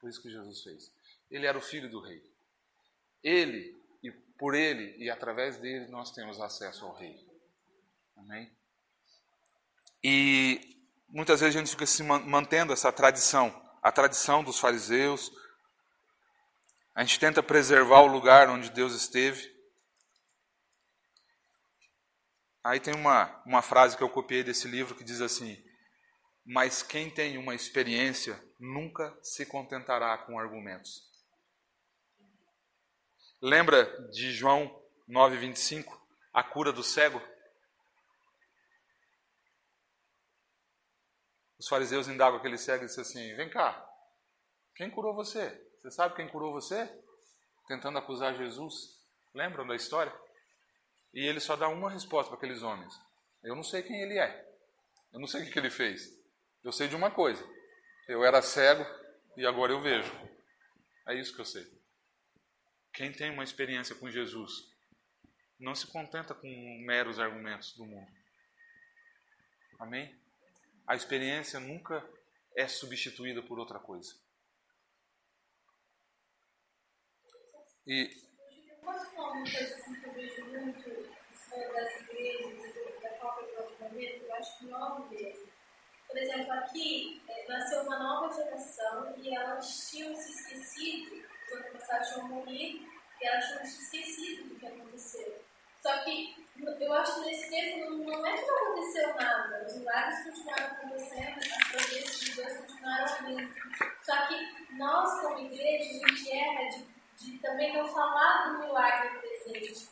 Foi 0.00 0.10
isso 0.10 0.22
que 0.22 0.30
Jesus 0.30 0.62
fez. 0.62 0.90
Ele 1.30 1.46
era 1.46 1.56
o 1.56 1.60
filho 1.60 1.90
do 1.90 2.00
rei. 2.00 2.22
Ele, 3.22 3.78
e 4.02 4.10
por 4.10 4.54
ele 4.54 4.96
e 4.96 5.10
através 5.10 5.58
dele, 5.58 5.86
nós 5.88 6.10
temos 6.10 6.40
acesso 6.40 6.84
ao 6.84 6.94
rei. 6.94 7.28
Amém? 8.16 8.50
E 10.02 10.76
muitas 11.08 11.40
vezes 11.40 11.54
a 11.54 11.58
gente 11.58 11.70
fica 11.70 11.84
se 11.86 12.02
man- 12.02 12.20
mantendo 12.20 12.72
essa 12.72 12.90
tradição, 12.90 13.54
a 13.82 13.92
tradição 13.92 14.42
dos 14.42 14.58
fariseus. 14.58 15.30
A 16.94 17.04
gente 17.04 17.20
tenta 17.20 17.42
preservar 17.42 18.00
o 18.00 18.06
lugar 18.06 18.48
onde 18.48 18.70
Deus 18.70 18.94
esteve. 18.94 19.54
Aí 22.64 22.80
tem 22.80 22.94
uma, 22.94 23.42
uma 23.46 23.62
frase 23.62 23.96
que 23.96 24.02
eu 24.02 24.08
copiei 24.08 24.42
desse 24.42 24.68
livro 24.68 24.94
que 24.94 25.04
diz 25.04 25.20
assim: 25.20 25.62
Mas 26.52 26.82
quem 26.82 27.08
tem 27.08 27.38
uma 27.38 27.54
experiência 27.54 28.36
nunca 28.58 29.16
se 29.22 29.46
contentará 29.46 30.18
com 30.18 30.36
argumentos. 30.36 31.08
Lembra 33.40 33.84
de 34.10 34.32
João 34.32 34.66
9,25? 35.08 35.96
A 36.34 36.42
cura 36.42 36.72
do 36.72 36.82
cego? 36.82 37.22
Os 41.56 41.68
fariseus 41.68 42.08
indagam 42.08 42.40
aquele 42.40 42.58
cego 42.58 42.82
e 42.82 42.88
dizem 42.88 43.02
assim: 43.02 43.36
Vem 43.36 43.48
cá, 43.48 43.88
quem 44.74 44.90
curou 44.90 45.14
você? 45.14 45.48
Você 45.76 45.92
sabe 45.92 46.16
quem 46.16 46.26
curou 46.26 46.52
você? 46.52 46.84
Tentando 47.68 47.98
acusar 47.98 48.34
Jesus. 48.34 48.74
Lembram 49.32 49.64
da 49.68 49.76
história? 49.76 50.12
E 51.14 51.24
ele 51.24 51.38
só 51.38 51.54
dá 51.54 51.68
uma 51.68 51.92
resposta 51.92 52.28
para 52.28 52.38
aqueles 52.38 52.64
homens: 52.64 52.92
Eu 53.44 53.54
não 53.54 53.62
sei 53.62 53.84
quem 53.84 54.02
ele 54.02 54.18
é. 54.18 54.50
Eu 55.12 55.20
não 55.20 55.28
sei 55.28 55.42
o 55.42 55.44
que 55.44 55.52
que 55.52 55.58
ele 55.60 55.70
fez. 55.70 56.19
Eu 56.62 56.72
sei 56.72 56.88
de 56.88 56.96
uma 56.96 57.10
coisa: 57.10 57.42
eu 58.08 58.24
era 58.24 58.42
cego 58.42 58.84
e 59.36 59.46
agora 59.46 59.72
eu 59.72 59.80
vejo. 59.80 60.12
É 61.06 61.14
isso 61.14 61.34
que 61.34 61.40
eu 61.40 61.44
sei. 61.44 61.66
Quem 62.92 63.12
tem 63.12 63.30
uma 63.30 63.44
experiência 63.44 63.94
com 63.94 64.10
Jesus 64.10 64.68
não 65.58 65.74
se 65.74 65.86
contenta 65.86 66.34
com 66.34 66.48
meros 66.84 67.18
argumentos 67.18 67.74
do 67.76 67.84
mundo. 67.84 68.10
Amém? 69.78 70.18
A 70.86 70.94
experiência 70.94 71.60
nunca 71.60 72.04
é 72.56 72.66
substituída 72.66 73.42
por 73.42 73.58
outra 73.58 73.78
coisa. 73.78 74.14
E 77.86 78.30
assim 79.62 80.00
que 80.00 80.06
eu 80.06 80.12
vejo 80.12 80.44
muito 80.46 81.10
das 81.50 82.00
igrejas 82.02 82.70
avivamento? 83.60 84.24
Eu 84.24 84.34
acho 84.34 84.58
que 84.58 84.64
nós 84.66 85.10
mesmo. 85.10 85.49
Por 86.10 86.18
exemplo, 86.18 86.52
aqui 86.52 87.22
eh, 87.28 87.44
nasceu 87.48 87.82
uma 87.82 87.98
nova 87.98 88.34
geração 88.34 89.14
e 89.16 89.32
elas 89.34 89.88
tinham 89.88 90.12
se 90.14 90.32
esquecido, 90.32 91.24
os 91.46 91.52
antepassados 91.52 92.08
tinham 92.08 92.28
morrido 92.28 92.84
e 93.20 93.26
elas 93.26 93.46
tinham 93.46 93.64
se 93.64 93.82
esquecido 93.82 94.48
do 94.48 94.56
que 94.56 94.66
aconteceu. 94.66 95.40
Só 95.80 95.98
que 95.98 96.34
eu 96.80 96.92
acho 96.92 97.14
que 97.14 97.26
nesse 97.26 97.48
tempo 97.48 97.90
não, 97.90 98.26
é 98.26 98.36
que 98.36 98.46
não 98.46 98.56
aconteceu 98.58 99.14
nada. 99.14 99.64
Os 99.66 99.76
milagres 99.76 100.24
continuaram 100.24 100.66
acontecendo, 100.66 101.38
as 101.38 101.68
providências 101.68 102.20
de 102.20 102.34
Deus 102.34 102.56
continuaram 102.58 103.26
vindo. 103.26 103.54
Só 104.02 104.26
que 104.26 104.76
nós, 104.76 105.20
como 105.20 105.38
igreja, 105.38 105.84
a 105.84 106.08
gente 106.08 106.32
erra 106.32 106.68
de, 106.68 106.86
de 107.16 107.38
também 107.38 107.72
não 107.72 107.86
falar 107.86 108.48
do 108.48 108.58
milagre 108.58 109.20
presente. 109.20 109.88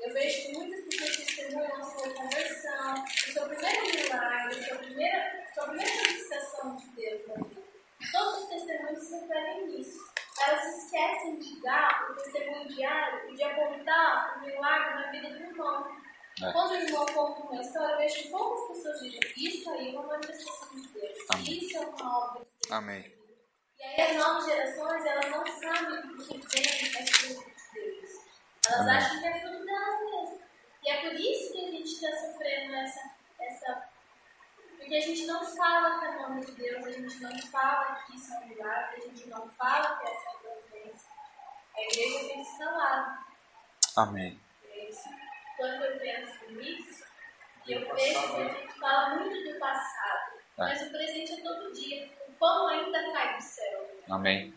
Eu 0.00 0.12
vejo 0.14 0.42
que 0.42 0.52
muitas 0.54 0.84
pessoas 0.84 1.16
testemunham 1.16 1.76
a 1.76 1.82
sua 1.82 2.14
conversão, 2.14 3.04
o 3.04 3.32
seu 3.32 3.46
primeiro 3.46 3.86
milagre, 3.86 4.58
a 4.58 4.68
sua 4.68 4.78
primeira, 4.78 5.44
a 5.44 5.54
sua 5.54 5.64
primeira 5.64 5.94
manifestação 5.94 6.76
de 6.76 6.86
Deus 6.88 7.28
na 7.28 7.34
vida. 7.34 7.62
Todos 8.10 8.42
os 8.42 8.48
testemunhos 8.48 9.04
se 9.04 9.20
referem 9.20 9.66
nisso. 9.66 9.98
Elas 10.46 10.62
se 10.62 10.86
esquecem 10.86 11.38
de 11.38 11.60
dar 11.60 12.10
o 12.10 12.14
testemunho 12.14 12.68
diário 12.68 13.30
e 13.30 13.34
de 13.34 13.44
apontar 13.44 14.38
o 14.38 14.46
milagre 14.46 14.94
na 14.94 15.10
vida 15.10 15.30
do 15.30 15.44
irmão. 15.44 16.00
É. 16.42 16.52
Quando 16.52 16.70
o 16.70 16.76
irmão 16.76 17.06
conta 17.06 17.40
uma 17.42 17.60
história, 17.60 17.92
eu 17.92 17.98
vejo 17.98 18.22
que 18.22 18.28
poucas 18.30 18.68
pessoas 18.68 19.00
dizem 19.00 19.20
isso 19.36 19.70
aí 19.70 19.94
é 19.94 19.98
uma 19.98 20.06
manifestação 20.06 20.80
de 20.80 20.88
Deus. 20.88 21.18
Amém. 21.28 21.58
Isso 21.58 21.76
é 21.76 21.80
uma 21.80 22.18
obra 22.18 22.40
de 22.40 22.46
Deus. 22.62 22.72
Amém. 22.72 23.20
E 23.78 23.82
aí 23.82 24.10
as 24.10 24.16
novas 24.16 24.46
gerações, 24.46 25.04
elas 25.04 25.30
não 25.30 25.46
sabem 25.46 25.98
o 25.98 26.18
que 26.18 26.38
vem 26.38 26.96
é 26.96 27.02
Deus. 27.02 27.49
Elas 28.70 28.86
Amém. 28.86 28.96
acham 28.96 29.20
que 29.20 29.26
é 29.26 29.40
fruto 29.40 29.66
delas 29.66 30.00
mesmas. 30.00 30.40
E 30.82 30.90
é 30.90 31.00
por 31.00 31.14
isso 31.14 31.52
que 31.52 31.66
a 31.66 31.70
gente 31.72 31.92
está 31.92 32.16
sofrendo 32.16 32.74
essa, 32.76 33.10
essa. 33.40 33.88
Porque 34.78 34.94
a 34.94 35.00
gente 35.00 35.26
não 35.26 35.44
fala 35.44 35.98
que 35.98 36.04
é 36.06 36.18
nome 36.18 36.46
de 36.46 36.52
Deus, 36.52 36.86
a 36.86 36.92
gente 36.92 37.20
não 37.20 37.38
fala 37.48 37.96
que 37.96 38.16
isso 38.16 38.32
é 38.32 38.38
um 38.38 38.46
milagre, 38.46 38.96
a 38.96 39.00
gente 39.00 39.28
não 39.28 39.48
fala 39.50 39.98
que 39.98 40.04
essa 40.04 40.30
é 40.30 40.38
providência. 40.40 41.10
A 41.76 41.82
igreja 41.82 42.28
tem 42.28 42.44
se 42.44 42.58
calado. 42.58 43.18
Amém. 43.96 44.40
É 44.64 44.88
isso. 44.88 45.08
Quando 45.56 45.84
eu 45.84 45.98
penso 45.98 46.52
nisso, 46.52 47.04
e 47.66 47.72
eu 47.72 47.94
vejo 47.94 48.34
que 48.34 48.40
a 48.40 48.48
gente 48.48 48.80
fala 48.80 49.16
muito 49.16 49.52
do 49.52 49.58
passado, 49.58 50.32
mas 50.56 50.82
o 50.82 50.90
presente 50.90 51.32
é 51.32 51.42
todo 51.42 51.72
dia. 51.72 52.10
O 52.28 52.32
pão 52.34 52.68
ainda 52.68 53.12
cai 53.12 53.36
do 53.36 53.42
céu. 53.42 53.90
Amém. 54.08 54.54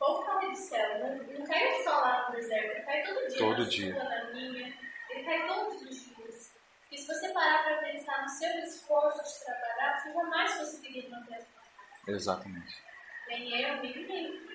O 0.00 0.22
pão 0.22 0.24
cai 0.24 0.50
do 0.50 0.56
céu. 0.56 0.98
Não, 1.00 1.38
não 1.38 1.46
cai 1.46 1.82
só 1.82 1.90
lá 1.90 2.28
no 2.28 2.36
deserto, 2.36 2.70
ele 2.70 2.82
cai 2.82 3.02
todo 3.02 3.28
dia. 3.28 3.38
Todo 3.38 3.62
na 3.62 3.68
dia. 3.68 3.94
Sua, 3.94 4.34
minha. 4.34 4.78
Ele 5.10 5.24
cai 5.24 5.46
todos 5.46 5.82
os 5.82 6.04
dias. 6.04 6.52
E 6.90 6.98
se 6.98 7.06
você 7.06 7.28
parar 7.30 7.64
para 7.64 7.78
pensar 7.78 8.22
no 8.22 8.28
seu 8.28 8.50
esforço 8.60 9.22
de 9.22 9.44
trabalhar, 9.44 9.98
você 9.98 10.12
jamais 10.12 10.54
conseguiria 10.54 11.10
manter 11.10 11.34
a 11.34 11.40
sua 11.40 11.62
casa. 11.62 12.10
Exatamente. 12.10 12.82
Nem 13.28 13.62
eu, 13.62 13.82
nem 13.82 13.96
ninguém. 13.96 14.48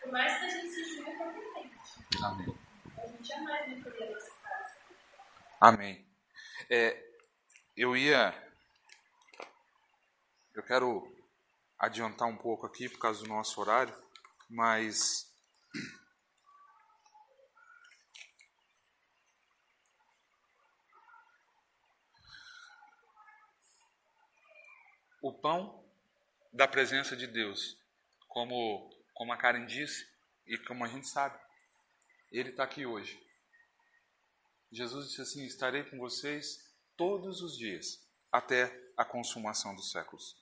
Por 0.00 0.12
mais 0.12 0.38
que 0.38 0.46
a 0.46 0.48
gente 0.48 0.68
se 0.68 0.96
julgue 0.96 1.16
competente, 1.16 1.78
Amém. 2.24 2.58
a 2.96 3.06
gente 3.06 3.28
jamais 3.28 3.68
manteria 3.68 4.06
a 4.06 4.10
nossa 4.10 4.30
casa. 4.42 4.76
Amém. 5.60 6.06
É, 6.70 6.96
eu 7.76 7.96
ia. 7.96 8.34
Eu 10.54 10.62
quero 10.62 11.06
adiantar 11.78 12.28
um 12.28 12.36
pouco 12.36 12.66
aqui 12.66 12.88
por 12.88 12.98
causa 12.98 13.22
do 13.22 13.28
nosso 13.28 13.60
horário, 13.60 13.94
mas. 14.50 15.30
O 25.22 25.32
pão 25.34 25.86
da 26.52 26.66
presença 26.66 27.14
de 27.14 27.26
Deus, 27.26 27.78
como, 28.26 28.90
como 29.12 29.32
a 29.32 29.36
Karen 29.36 29.66
disse 29.66 30.08
e 30.46 30.56
como 30.58 30.82
a 30.82 30.88
gente 30.88 31.06
sabe, 31.06 31.38
ele 32.32 32.50
está 32.50 32.64
aqui 32.64 32.86
hoje. 32.86 33.22
Jesus 34.72 35.08
disse 35.08 35.20
assim: 35.20 35.44
Estarei 35.44 35.84
com 35.84 35.98
vocês 35.98 36.74
todos 36.96 37.42
os 37.42 37.56
dias, 37.56 38.02
até 38.32 38.92
a 38.96 39.04
consumação 39.04 39.76
dos 39.76 39.90
séculos. 39.90 40.39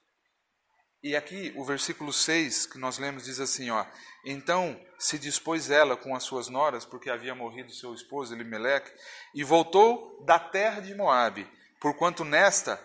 E 1.03 1.15
aqui 1.15 1.53
o 1.57 1.65
versículo 1.65 2.13
6 2.13 2.67
que 2.67 2.79
nós 2.79 2.99
lemos 2.99 3.25
diz 3.25 3.39
assim: 3.39 3.71
ó, 3.71 3.87
Então 4.25 4.81
se 4.99 5.19
dispôs 5.19 5.71
ela 5.71 5.97
com 5.97 6.15
as 6.15 6.25
suas 6.25 6.49
noras, 6.49 6.85
porque 6.85 7.11
havia 7.11 7.35
morrido 7.35 7.73
seu 7.73 7.95
esposo 7.95 8.35
Elimeleque, 8.35 8.91
e 9.35 9.45
voltou 9.45 10.25
da 10.25 10.39
terra 10.39 10.81
de 10.81 10.95
Moabe, 10.95 11.49
porquanto 11.81 12.25
nesta 12.25 12.83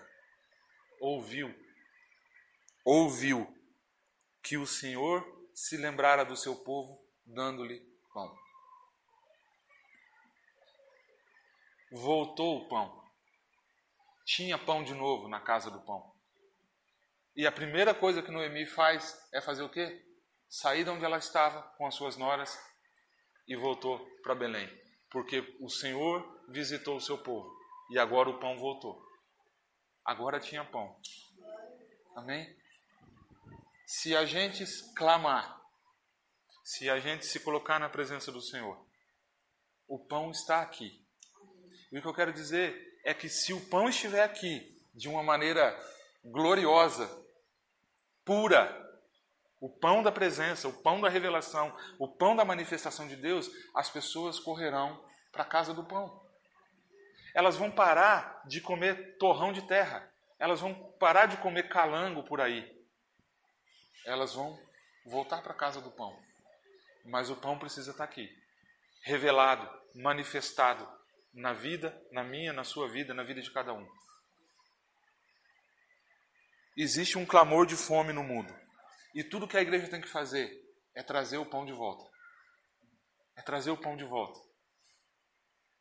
ouviu, 0.99 1.53
ouviu 2.85 3.47
que 4.41 4.57
o 4.57 4.67
Senhor 4.67 5.25
se 5.53 5.77
lembrara 5.77 6.23
do 6.23 6.35
seu 6.35 6.55
povo, 6.55 6.99
dando-lhe 7.25 7.81
pão. 8.13 8.43
voltou 11.93 12.57
o 12.57 12.67
pão. 12.67 13.03
Tinha 14.25 14.57
pão 14.57 14.83
de 14.83 14.93
novo 14.93 15.27
na 15.27 15.39
casa 15.39 15.69
do 15.69 15.79
pão. 15.81 16.12
E 17.35 17.47
a 17.47 17.51
primeira 17.51 17.95
coisa 17.95 18.21
que 18.21 18.31
Noemi 18.31 18.65
faz 18.65 19.17
é 19.33 19.41
fazer 19.41 19.63
o 19.63 19.69
quê? 19.69 20.05
Sair 20.47 20.83
de 20.83 20.89
onde 20.91 21.03
ela 21.03 21.17
estava 21.17 21.63
com 21.77 21.87
as 21.87 21.95
suas 21.95 22.15
noras 22.15 22.55
e 23.47 23.55
voltou 23.55 23.99
para 24.21 24.35
Belém. 24.35 24.69
Porque 25.09 25.57
o 25.59 25.69
Senhor 25.69 26.23
visitou 26.49 26.97
o 26.97 27.01
seu 27.01 27.17
povo 27.17 27.51
e 27.89 27.97
agora 27.97 28.29
o 28.29 28.39
pão 28.39 28.57
voltou. 28.57 29.03
Agora 30.05 30.39
tinha 30.39 30.63
pão. 30.63 30.95
Amém? 32.15 32.55
Se 33.87 34.15
a 34.15 34.25
gente 34.25 34.65
clamar, 34.95 35.59
se 36.63 36.89
a 36.89 36.99
gente 36.99 37.25
se 37.25 37.39
colocar 37.39 37.79
na 37.79 37.89
presença 37.89 38.31
do 38.31 38.41
Senhor, 38.41 38.85
o 39.87 39.99
pão 39.99 40.29
está 40.29 40.61
aqui. 40.61 41.03
E 41.91 41.97
o 41.97 42.01
que 42.01 42.07
eu 42.07 42.13
quero 42.13 42.33
dizer 42.33 42.99
é 43.03 43.13
que 43.13 43.27
se 43.27 43.53
o 43.53 43.69
pão 43.69 43.89
estiver 43.89 44.23
aqui 44.23 44.79
de 44.93 45.09
uma 45.09 45.23
maneira 45.23 45.77
gloriosa, 46.23 47.22
pura, 48.25 48.81
o 49.59 49.69
pão 49.69 50.03
da 50.03 50.11
presença, 50.11 50.67
o 50.67 50.81
pão 50.81 50.99
da 50.99 51.09
revelação, 51.09 51.75
o 51.97 52.07
pão 52.07 52.35
da 52.35 52.43
manifestação 52.43 53.07
de 53.07 53.15
Deus, 53.15 53.49
as 53.73 53.89
pessoas 53.89 54.39
correrão 54.39 55.03
para 55.31 55.43
a 55.43 55.47
casa 55.47 55.73
do 55.73 55.83
pão. 55.83 56.21
Elas 57.33 57.55
vão 57.55 57.71
parar 57.71 58.43
de 58.45 58.61
comer 58.61 59.17
torrão 59.17 59.51
de 59.51 59.61
terra. 59.63 60.11
Elas 60.37 60.59
vão 60.59 60.73
parar 60.99 61.25
de 61.25 61.37
comer 61.37 61.69
calango 61.69 62.23
por 62.23 62.41
aí. 62.41 62.69
Elas 64.05 64.33
vão 64.33 64.59
voltar 65.05 65.41
para 65.41 65.53
a 65.53 65.57
casa 65.57 65.81
do 65.81 65.91
pão. 65.91 66.21
Mas 67.05 67.29
o 67.29 67.35
pão 67.35 67.57
precisa 67.57 67.91
estar 67.91 68.03
aqui, 68.03 68.29
revelado, 69.03 69.69
manifestado, 69.95 70.87
na 71.33 71.51
vida, 71.51 71.99
na 72.11 72.23
minha, 72.23 72.53
na 72.53 72.63
sua 72.63 72.87
vida, 72.87 73.13
na 73.13 73.23
vida 73.23 73.41
de 73.41 73.51
cada 73.51 73.73
um. 73.73 73.87
Existe 76.75 77.17
um 77.17 77.25
clamor 77.25 77.65
de 77.65 77.75
fome 77.75 78.11
no 78.11 78.23
mundo. 78.23 78.53
E 79.13 79.23
tudo 79.23 79.47
que 79.47 79.57
a 79.57 79.61
igreja 79.61 79.87
tem 79.87 80.01
que 80.01 80.07
fazer 80.07 80.51
é 80.95 81.03
trazer 81.03 81.37
o 81.37 81.45
pão 81.45 81.65
de 81.65 81.71
volta. 81.71 82.03
É 83.35 83.41
trazer 83.41 83.69
o 83.71 83.77
pão 83.77 83.95
de 83.95 84.03
volta. 84.03 84.39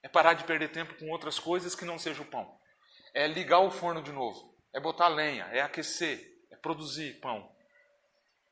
É 0.03 0.09
parar 0.09 0.35
de 0.35 0.45
perder 0.45 0.71
tempo 0.71 0.95
com 0.99 1.11
outras 1.11 1.39
coisas 1.39 1.75
que 1.75 1.85
não 1.85 1.99
seja 1.99 2.21
o 2.21 2.27
pão. 2.27 2.59
É 3.15 3.27
ligar 3.27 3.61
o 3.61 3.71
forno 3.71 4.03
de 4.03 4.13
novo. 4.13 4.55
É 4.75 4.81
botar 4.81 5.09
lenha, 5.09 5.45
é 5.47 5.61
aquecer, 5.61 6.21
é 6.51 6.57
produzir 6.57 7.21
pão. 7.21 7.51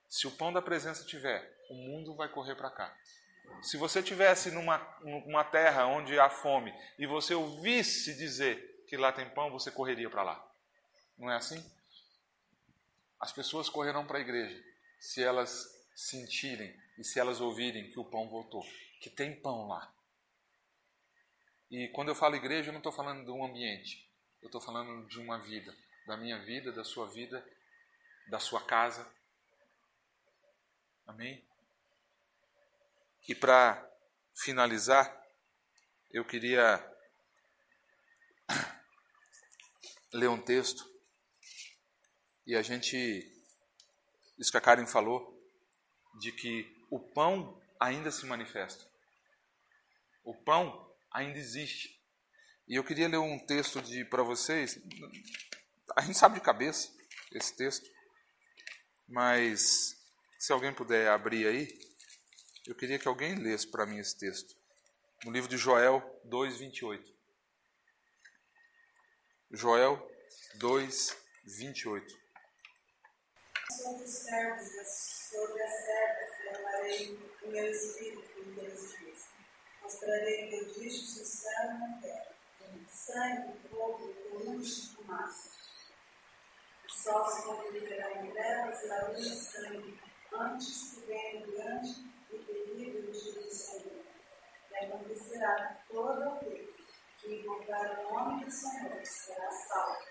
Se 0.09 0.27
o 0.27 0.31
pão 0.31 0.53
da 0.53 0.63
presença 0.63 1.05
tiver, 1.05 1.57
o 1.71 1.75
mundo 1.75 2.15
vai 2.15 2.29
correr 2.29 2.55
para 2.55 2.71
cá. 2.71 2.95
Se 3.63 3.77
você 3.77 4.03
tivesse 4.03 4.51
numa, 4.51 4.79
numa 5.03 5.45
terra 5.45 5.87
onde 5.87 6.19
há 6.19 6.31
fome 6.31 6.73
e 6.99 7.07
você 7.07 7.35
ouvisse 7.35 8.17
dizer 8.17 8.85
que 8.87 8.97
lá 8.97 9.13
tem 9.13 9.29
pão, 9.31 9.51
você 9.51 9.71
correria 9.71 10.09
para 10.09 10.23
lá. 10.23 10.51
Não 11.19 11.31
é 11.31 11.37
assim? 11.37 11.63
As 13.21 13.33
pessoas 13.33 13.69
correrão 13.69 14.07
para 14.07 14.17
a 14.17 14.23
igreja 14.23 14.65
se 14.99 15.23
elas 15.23 15.69
sentirem 15.95 16.75
e 16.99 17.05
se 17.05 17.21
elas 17.21 17.41
ouvirem 17.41 17.91
que 17.91 18.01
o 18.01 18.05
pão 18.05 18.29
voltou, 18.29 18.67
que 19.01 19.11
tem 19.11 19.39
pão 19.39 19.69
lá. 19.69 19.93
E 21.71 21.89
quando 21.89 22.09
eu 22.09 22.15
falo 22.15 22.35
igreja, 22.35 22.71
eu 22.71 22.73
não 22.73 22.81
estou 22.81 22.93
falando 22.93 23.25
de 23.25 23.31
um 23.31 23.45
ambiente, 23.45 24.11
eu 24.41 24.47
estou 24.47 24.61
falando 24.61 25.07
de 25.07 25.21
uma 25.21 25.39
vida, 25.39 25.77
da 26.07 26.17
minha 26.17 26.39
vida, 26.39 26.73
da 26.73 26.83
sua 26.83 27.07
vida, 27.09 27.47
da 28.29 28.39
sua 28.39 28.65
casa. 28.65 29.07
Amém? 31.07 31.45
E 33.29 33.35
para 33.35 33.89
finalizar, 34.35 35.25
eu 36.11 36.25
queria 36.25 36.85
ler 40.13 40.29
um 40.29 40.41
texto 40.41 40.90
e 42.47 42.57
a 42.57 42.63
gente, 42.63 42.97
isso 44.39 44.51
que 44.51 44.57
a 44.57 44.61
Karen 44.61 44.87
falou, 44.87 45.39
de 46.19 46.33
que 46.33 46.67
o 46.91 46.99
pão 46.99 47.61
ainda 47.79 48.11
se 48.11 48.27
manifesta. 48.27 48.85
O 50.25 50.35
pão 50.35 50.95
ainda 51.13 51.39
existe. 51.39 51.99
E 52.69 52.77
eu 52.77 52.85
queria 52.85 53.09
ler 53.09 53.19
um 53.19 53.39
texto 53.39 53.81
de 53.83 54.05
para 54.05 54.23
vocês. 54.23 54.79
A 55.97 56.03
gente 56.03 56.19
sabe 56.19 56.37
de 56.37 56.41
cabeça 56.41 56.93
esse 57.33 57.57
texto, 57.57 57.89
mas 59.09 59.97
se 60.39 60.53
alguém 60.53 60.73
puder 60.73 61.09
abrir 61.09 61.47
aí, 61.47 61.69
eu 62.67 62.75
queria 62.75 62.99
que 62.99 63.09
alguém 63.09 63.35
lesse 63.35 63.67
para 63.67 63.87
mim 63.87 63.99
esse 63.99 64.17
texto. 64.17 64.55
No 65.25 65.33
livro 65.33 65.49
de 65.49 65.57
Joel 65.57 66.01
2:28. 66.25 67.13
Joel 69.51 69.99
2:28. 70.59 72.20
Sobre 73.71 74.03
os 74.03 74.11
servos, 74.11 74.69
sobre 75.31 75.63
as 75.63 75.73
servas, 75.85 76.39
derramarei 76.43 77.19
o 77.41 77.49
meu 77.49 77.71
espírito 77.71 78.41
em 78.41 78.53
aqueles 78.53 78.99
dias. 78.99 79.29
Mostrarei 79.81 80.51
prodígios 80.51 81.17
no 81.17 81.25
céu 81.25 81.71
e 81.71 81.79
na 81.79 82.01
terra, 82.03 82.35
sangue, 82.89 83.59
fogo, 83.69 84.13
colunas 84.15 84.67
de 84.67 84.97
fumaça. 84.97 85.51
O 86.85 86.93
sol 86.93 87.25
se 87.31 87.43
converterá 87.45 88.13
em 88.21 88.33
trevas 88.33 88.83
e 88.83 88.91
a 88.91 89.09
luz 89.09 89.27
em 89.27 89.37
sangue, 89.37 90.01
antes 90.33 90.95
que 90.95 91.01
venha 91.07 91.47
o 91.47 91.53
grande 91.53 92.13
e 92.33 92.39
terrível 92.39 93.13
dia 93.13 93.33
do 93.35 93.55
Senhor. 93.55 94.05
E 94.73 94.85
acontecerá 94.85 95.81
todo 95.89 96.23
aquele 96.25 96.75
invocar 97.25 98.01
o 98.01 98.15
nome 98.15 98.45
do 98.45 98.51
Senhor 98.51 99.07
será 99.07 99.51
salvo. 99.53 100.05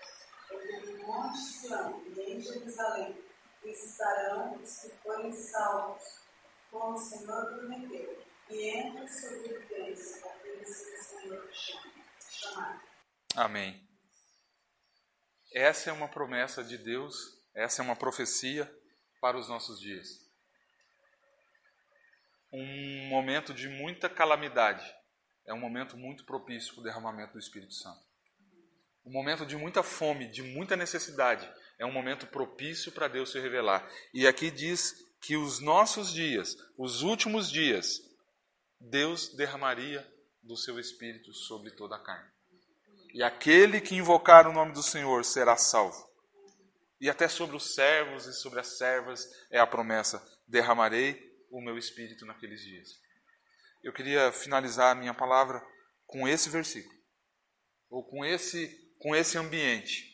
Porque 0.48 0.76
no 0.78 1.06
Monte 1.06 1.38
Sião 1.38 2.02
e 2.06 2.20
em 2.20 2.40
Jerusalém 2.40 3.29
estarão 3.64 4.54
os 4.56 4.78
que 4.78 4.88
forem 5.02 5.32
salvos, 5.32 6.20
como 6.70 6.94
o 6.94 6.98
Senhor 6.98 7.46
prometeu, 7.46 8.24
e 8.48 8.68
entre 8.68 9.04
os 9.04 9.20
sobreviventes 9.20 10.24
aqueles 10.24 10.84
que 10.84 10.94
o 10.94 11.02
Senhor 11.02 11.50
chamar. 11.52 12.82
Amém. 13.36 13.86
Essa 15.52 15.90
é 15.90 15.92
uma 15.92 16.08
promessa 16.08 16.62
de 16.62 16.78
Deus, 16.78 17.38
essa 17.54 17.82
é 17.82 17.84
uma 17.84 17.96
profecia 17.96 18.72
para 19.20 19.36
os 19.36 19.48
nossos 19.48 19.80
dias. 19.80 20.30
Um 22.52 23.08
momento 23.08 23.52
de 23.52 23.68
muita 23.68 24.08
calamidade 24.08 24.84
é 25.46 25.54
um 25.54 25.58
momento 25.58 25.96
muito 25.96 26.24
propício 26.24 26.74
para 26.74 26.80
o 26.80 26.84
derramamento 26.84 27.32
do 27.32 27.38
Espírito 27.38 27.74
Santo. 27.74 28.00
Um 29.04 29.12
momento 29.12 29.46
de 29.46 29.56
muita 29.56 29.82
fome, 29.82 30.28
de 30.28 30.42
muita 30.42 30.76
necessidade, 30.76 31.50
é 31.80 31.86
um 31.86 31.90
momento 31.90 32.26
propício 32.26 32.92
para 32.92 33.08
Deus 33.08 33.32
se 33.32 33.40
revelar. 33.40 33.90
E 34.12 34.26
aqui 34.26 34.50
diz 34.50 34.94
que 35.22 35.34
os 35.34 35.60
nossos 35.60 36.12
dias, 36.12 36.54
os 36.76 37.00
últimos 37.00 37.50
dias, 37.50 37.98
Deus 38.78 39.34
derramaria 39.34 40.06
do 40.42 40.58
seu 40.58 40.78
Espírito 40.78 41.32
sobre 41.32 41.70
toda 41.70 41.96
a 41.96 41.98
carne. 41.98 42.30
E 43.14 43.22
aquele 43.22 43.80
que 43.80 43.96
invocar 43.96 44.46
o 44.46 44.52
nome 44.52 44.72
do 44.72 44.82
Senhor 44.82 45.24
será 45.24 45.56
salvo. 45.56 46.06
E 47.00 47.08
até 47.08 47.26
sobre 47.28 47.56
os 47.56 47.74
servos 47.74 48.26
e 48.26 48.34
sobre 48.34 48.60
as 48.60 48.76
servas 48.76 49.26
é 49.50 49.58
a 49.58 49.66
promessa: 49.66 50.22
derramarei 50.46 51.18
o 51.50 51.62
meu 51.62 51.78
espírito 51.78 52.26
naqueles 52.26 52.60
dias. 52.60 52.90
Eu 53.82 53.92
queria 53.92 54.30
finalizar 54.30 54.92
a 54.92 54.94
minha 54.94 55.14
palavra 55.14 55.66
com 56.06 56.28
esse 56.28 56.50
versículo, 56.50 56.94
ou 57.88 58.04
com 58.04 58.22
esse, 58.22 58.94
com 58.98 59.16
esse 59.16 59.38
ambiente. 59.38 60.09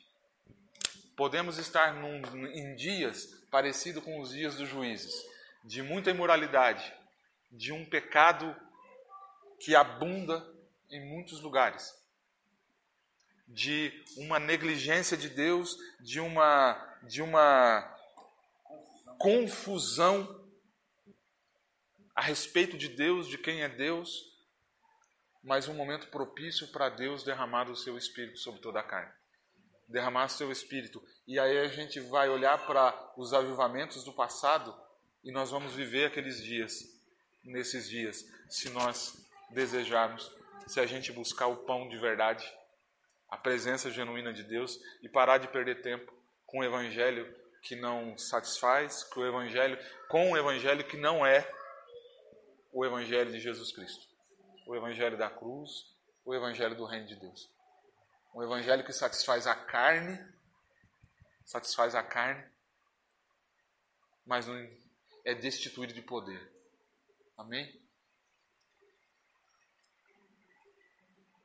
Podemos 1.17 1.59
estar 1.59 1.95
num, 1.95 2.47
em 2.49 2.75
dias 2.75 3.27
parecidos 3.51 4.05
com 4.05 4.21
os 4.21 4.31
dias 4.31 4.57
dos 4.57 4.69
juízes, 4.69 5.14
de 5.64 5.83
muita 5.83 6.11
imoralidade, 6.11 6.95
de 7.51 7.73
um 7.73 7.85
pecado 7.85 8.55
que 9.59 9.75
abunda 9.75 10.47
em 10.91 11.05
muitos 11.09 11.41
lugares 11.41 11.97
de 13.47 13.93
uma 14.17 14.39
negligência 14.39 15.17
de 15.17 15.29
Deus, 15.29 15.79
de 16.01 16.19
uma, 16.19 16.99
de 17.03 17.23
uma 17.23 17.97
confusão 19.19 20.45
a 22.14 22.21
respeito 22.21 22.77
de 22.77 22.89
Deus, 22.89 23.29
de 23.29 23.39
quem 23.39 23.62
é 23.62 23.69
Deus, 23.69 24.35
mas 25.43 25.69
um 25.69 25.75
momento 25.75 26.09
propício 26.09 26.67
para 26.69 26.89
Deus 26.89 27.23
derramar 27.23 27.71
o 27.71 27.77
seu 27.77 27.97
Espírito 27.97 28.39
sobre 28.39 28.61
toda 28.61 28.81
a 28.81 28.83
carne. 28.83 29.12
Derramar 29.89 30.28
seu 30.28 30.51
Espírito. 30.51 31.03
E 31.26 31.39
aí 31.39 31.59
a 31.59 31.68
gente 31.68 32.01
vai 32.01 32.28
olhar 32.28 32.66
para 32.66 33.12
os 33.16 33.32
avivamentos 33.32 34.05
do 34.05 34.12
passado 34.12 34.74
e 35.24 35.32
nós 35.32 35.51
vamos 35.51 35.74
viver 35.74 36.07
aqueles 36.07 36.43
dias, 36.43 36.72
nesses 37.45 37.89
dias, 37.89 38.24
se 38.49 38.70
nós 38.70 39.26
desejarmos, 39.51 40.32
se 40.66 40.80
a 40.80 40.87
gente 40.87 41.12
buscar 41.12 41.47
o 41.47 41.57
pão 41.59 41.89
de 41.89 41.97
verdade 41.97 42.47
a 43.28 43.37
presença 43.37 43.91
genuína 43.91 44.32
de 44.32 44.43
Deus 44.43 44.80
e 45.03 45.09
parar 45.09 45.39
de 45.39 45.49
perder 45.49 45.82
tempo 45.82 46.12
com 46.47 46.61
o 46.61 46.64
evangelho 46.64 47.34
que 47.62 47.74
não 47.74 48.16
satisfaz, 48.16 49.03
com 49.03 49.20
o 49.20 49.26
evangelho, 49.26 49.78
com 50.09 50.30
o 50.30 50.37
evangelho 50.37 50.84
que 50.84 50.97
não 50.97 51.26
é 51.26 51.49
o 52.72 52.84
evangelho 52.84 53.32
de 53.32 53.41
Jesus 53.41 53.72
Cristo. 53.72 54.07
O 54.66 54.76
evangelho 54.76 55.16
da 55.16 55.28
cruz, 55.28 55.70
o 56.24 56.34
evangelho 56.34 56.76
do 56.76 56.84
reino 56.84 57.07
de 57.07 57.16
Deus. 57.16 57.51
Um 58.37 58.43
evangelho 58.43 58.84
que 58.84 58.93
satisfaz 58.93 59.47
a 59.47 59.55
carne, 59.55 60.22
satisfaz 61.47 61.95
a 61.95 62.03
carne, 62.03 62.47
mas 64.26 64.47
não 64.47 64.55
é 65.24 65.34
destituído 65.34 65.95
de 65.95 66.03
poder. 66.03 66.53
Amém? 67.34 67.82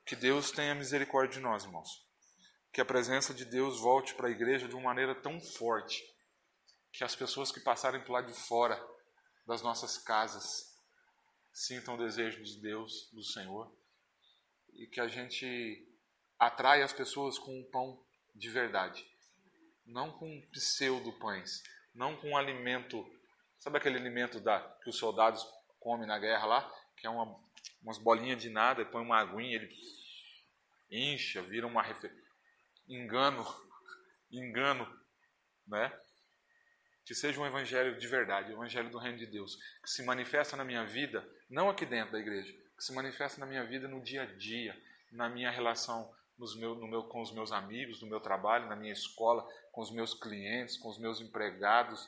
Que 0.06 0.18
Deus 0.18 0.52
tenha 0.52 0.76
misericórdia 0.76 1.36
de 1.36 1.40
nós, 1.40 1.64
irmãos. 1.64 2.06
Que 2.74 2.82
a 2.82 2.86
presença 2.86 3.34
de 3.34 3.46
Deus 3.46 3.80
volte 3.80 4.14
para 4.14 4.28
a 4.28 4.32
igreja 4.32 4.68
de 4.68 4.76
uma 4.76 4.84
maneira 4.84 5.16
tão 5.16 5.40
forte 5.40 6.04
que 6.92 7.06
as 7.06 7.16
pessoas 7.16 7.54
que 7.54 7.62
passarem 7.62 8.04
por 8.04 8.12
lá 8.12 8.22
de 8.22 8.34
fora 8.34 8.78
das 9.48 9.62
nossas 9.62 9.98
casas 9.98 10.78
sintam 11.54 11.96
o 11.96 11.98
desejo 11.98 12.44
de 12.44 12.60
Deus, 12.60 13.10
do 13.14 13.24
Senhor, 13.24 13.74
e 14.74 14.88
que 14.88 15.00
a 15.00 15.08
gente 15.08 15.88
atraia 16.42 16.84
as 16.84 16.92
pessoas 16.92 17.38
com 17.38 17.56
um 17.60 17.64
pão 17.64 18.04
de 18.34 18.50
verdade, 18.50 19.06
não 19.86 20.12
com 20.12 20.42
pseudo 20.52 21.14
pães, 21.20 21.62
não 21.94 22.18
com 22.18 22.32
um 22.32 22.38
alimento, 22.38 23.08
sabe 23.60 23.78
aquele 23.78 23.98
alimento 23.98 24.40
da, 24.40 24.60
que 24.84 24.90
os 24.90 24.98
soldados 24.98 25.48
comem 25.80 26.08
na 26.08 26.18
guerra 26.18 26.48
lá, 26.48 26.76
que 26.98 27.06
é 27.06 27.10
uma, 27.12 27.40
umas 27.84 28.00
bolinhas 28.00 28.42
de 28.42 28.50
nada, 28.50 28.84
põe 28.84 29.04
uma 29.04 29.20
aguinha, 29.20 29.56
ele 29.56 29.72
incha, 30.90 31.44
vira 31.44 31.68
uma 31.68 31.84
refer... 31.84 32.12
engano, 32.88 33.46
engano, 34.32 35.00
né? 35.68 35.96
Que 37.06 37.14
seja 37.14 37.40
um 37.40 37.46
evangelho 37.46 38.00
de 38.00 38.08
verdade, 38.08 38.50
o 38.50 38.56
um 38.56 38.62
evangelho 38.62 38.90
do 38.90 38.98
reino 38.98 39.20
de 39.20 39.28
Deus, 39.28 39.60
que 39.84 39.92
se 39.92 40.02
manifesta 40.02 40.58
na 40.58 40.66
minha 40.66 40.86
vida, 40.86 41.24
não 41.48 41.70
aqui 41.70 41.86
dentro 41.86 42.14
da 42.14 42.20
igreja, 42.20 42.52
que 42.76 42.84
se 42.84 42.94
manifesta 42.94 43.40
na 43.40 43.46
minha 43.46 43.64
vida 43.64 43.88
no 43.88 44.02
dia 44.02 44.24
a 44.24 44.26
dia, 44.26 44.76
na 45.12 45.30
minha 45.30 45.52
relação 45.52 46.12
meu, 46.56 46.76
no 46.76 46.88
meu, 46.88 47.04
com 47.04 47.22
os 47.22 47.32
meus 47.32 47.52
amigos, 47.52 48.02
no 48.02 48.08
meu 48.08 48.20
trabalho, 48.20 48.68
na 48.68 48.76
minha 48.76 48.94
escola, 48.94 49.48
com 49.72 49.82
os 49.82 49.92
meus 49.92 50.14
clientes, 50.14 50.78
com 50.78 50.90
os 50.90 50.98
meus 50.98 51.22
empregados. 51.22 52.08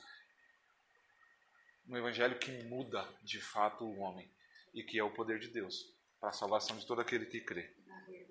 Um 1.88 1.96
evangelho 1.96 2.38
que 2.38 2.50
muda 2.64 3.06
de 3.22 3.40
fato 3.40 3.84
o 3.84 3.98
homem 3.98 4.30
e 4.72 4.82
que 4.82 4.98
é 4.98 5.04
o 5.04 5.14
poder 5.14 5.38
de 5.38 5.48
Deus 5.48 5.92
para 6.20 6.30
a 6.30 6.32
salvação 6.32 6.76
de 6.76 6.86
todo 6.86 7.00
aquele 7.00 7.26
que 7.26 7.40
crê. 7.40 7.70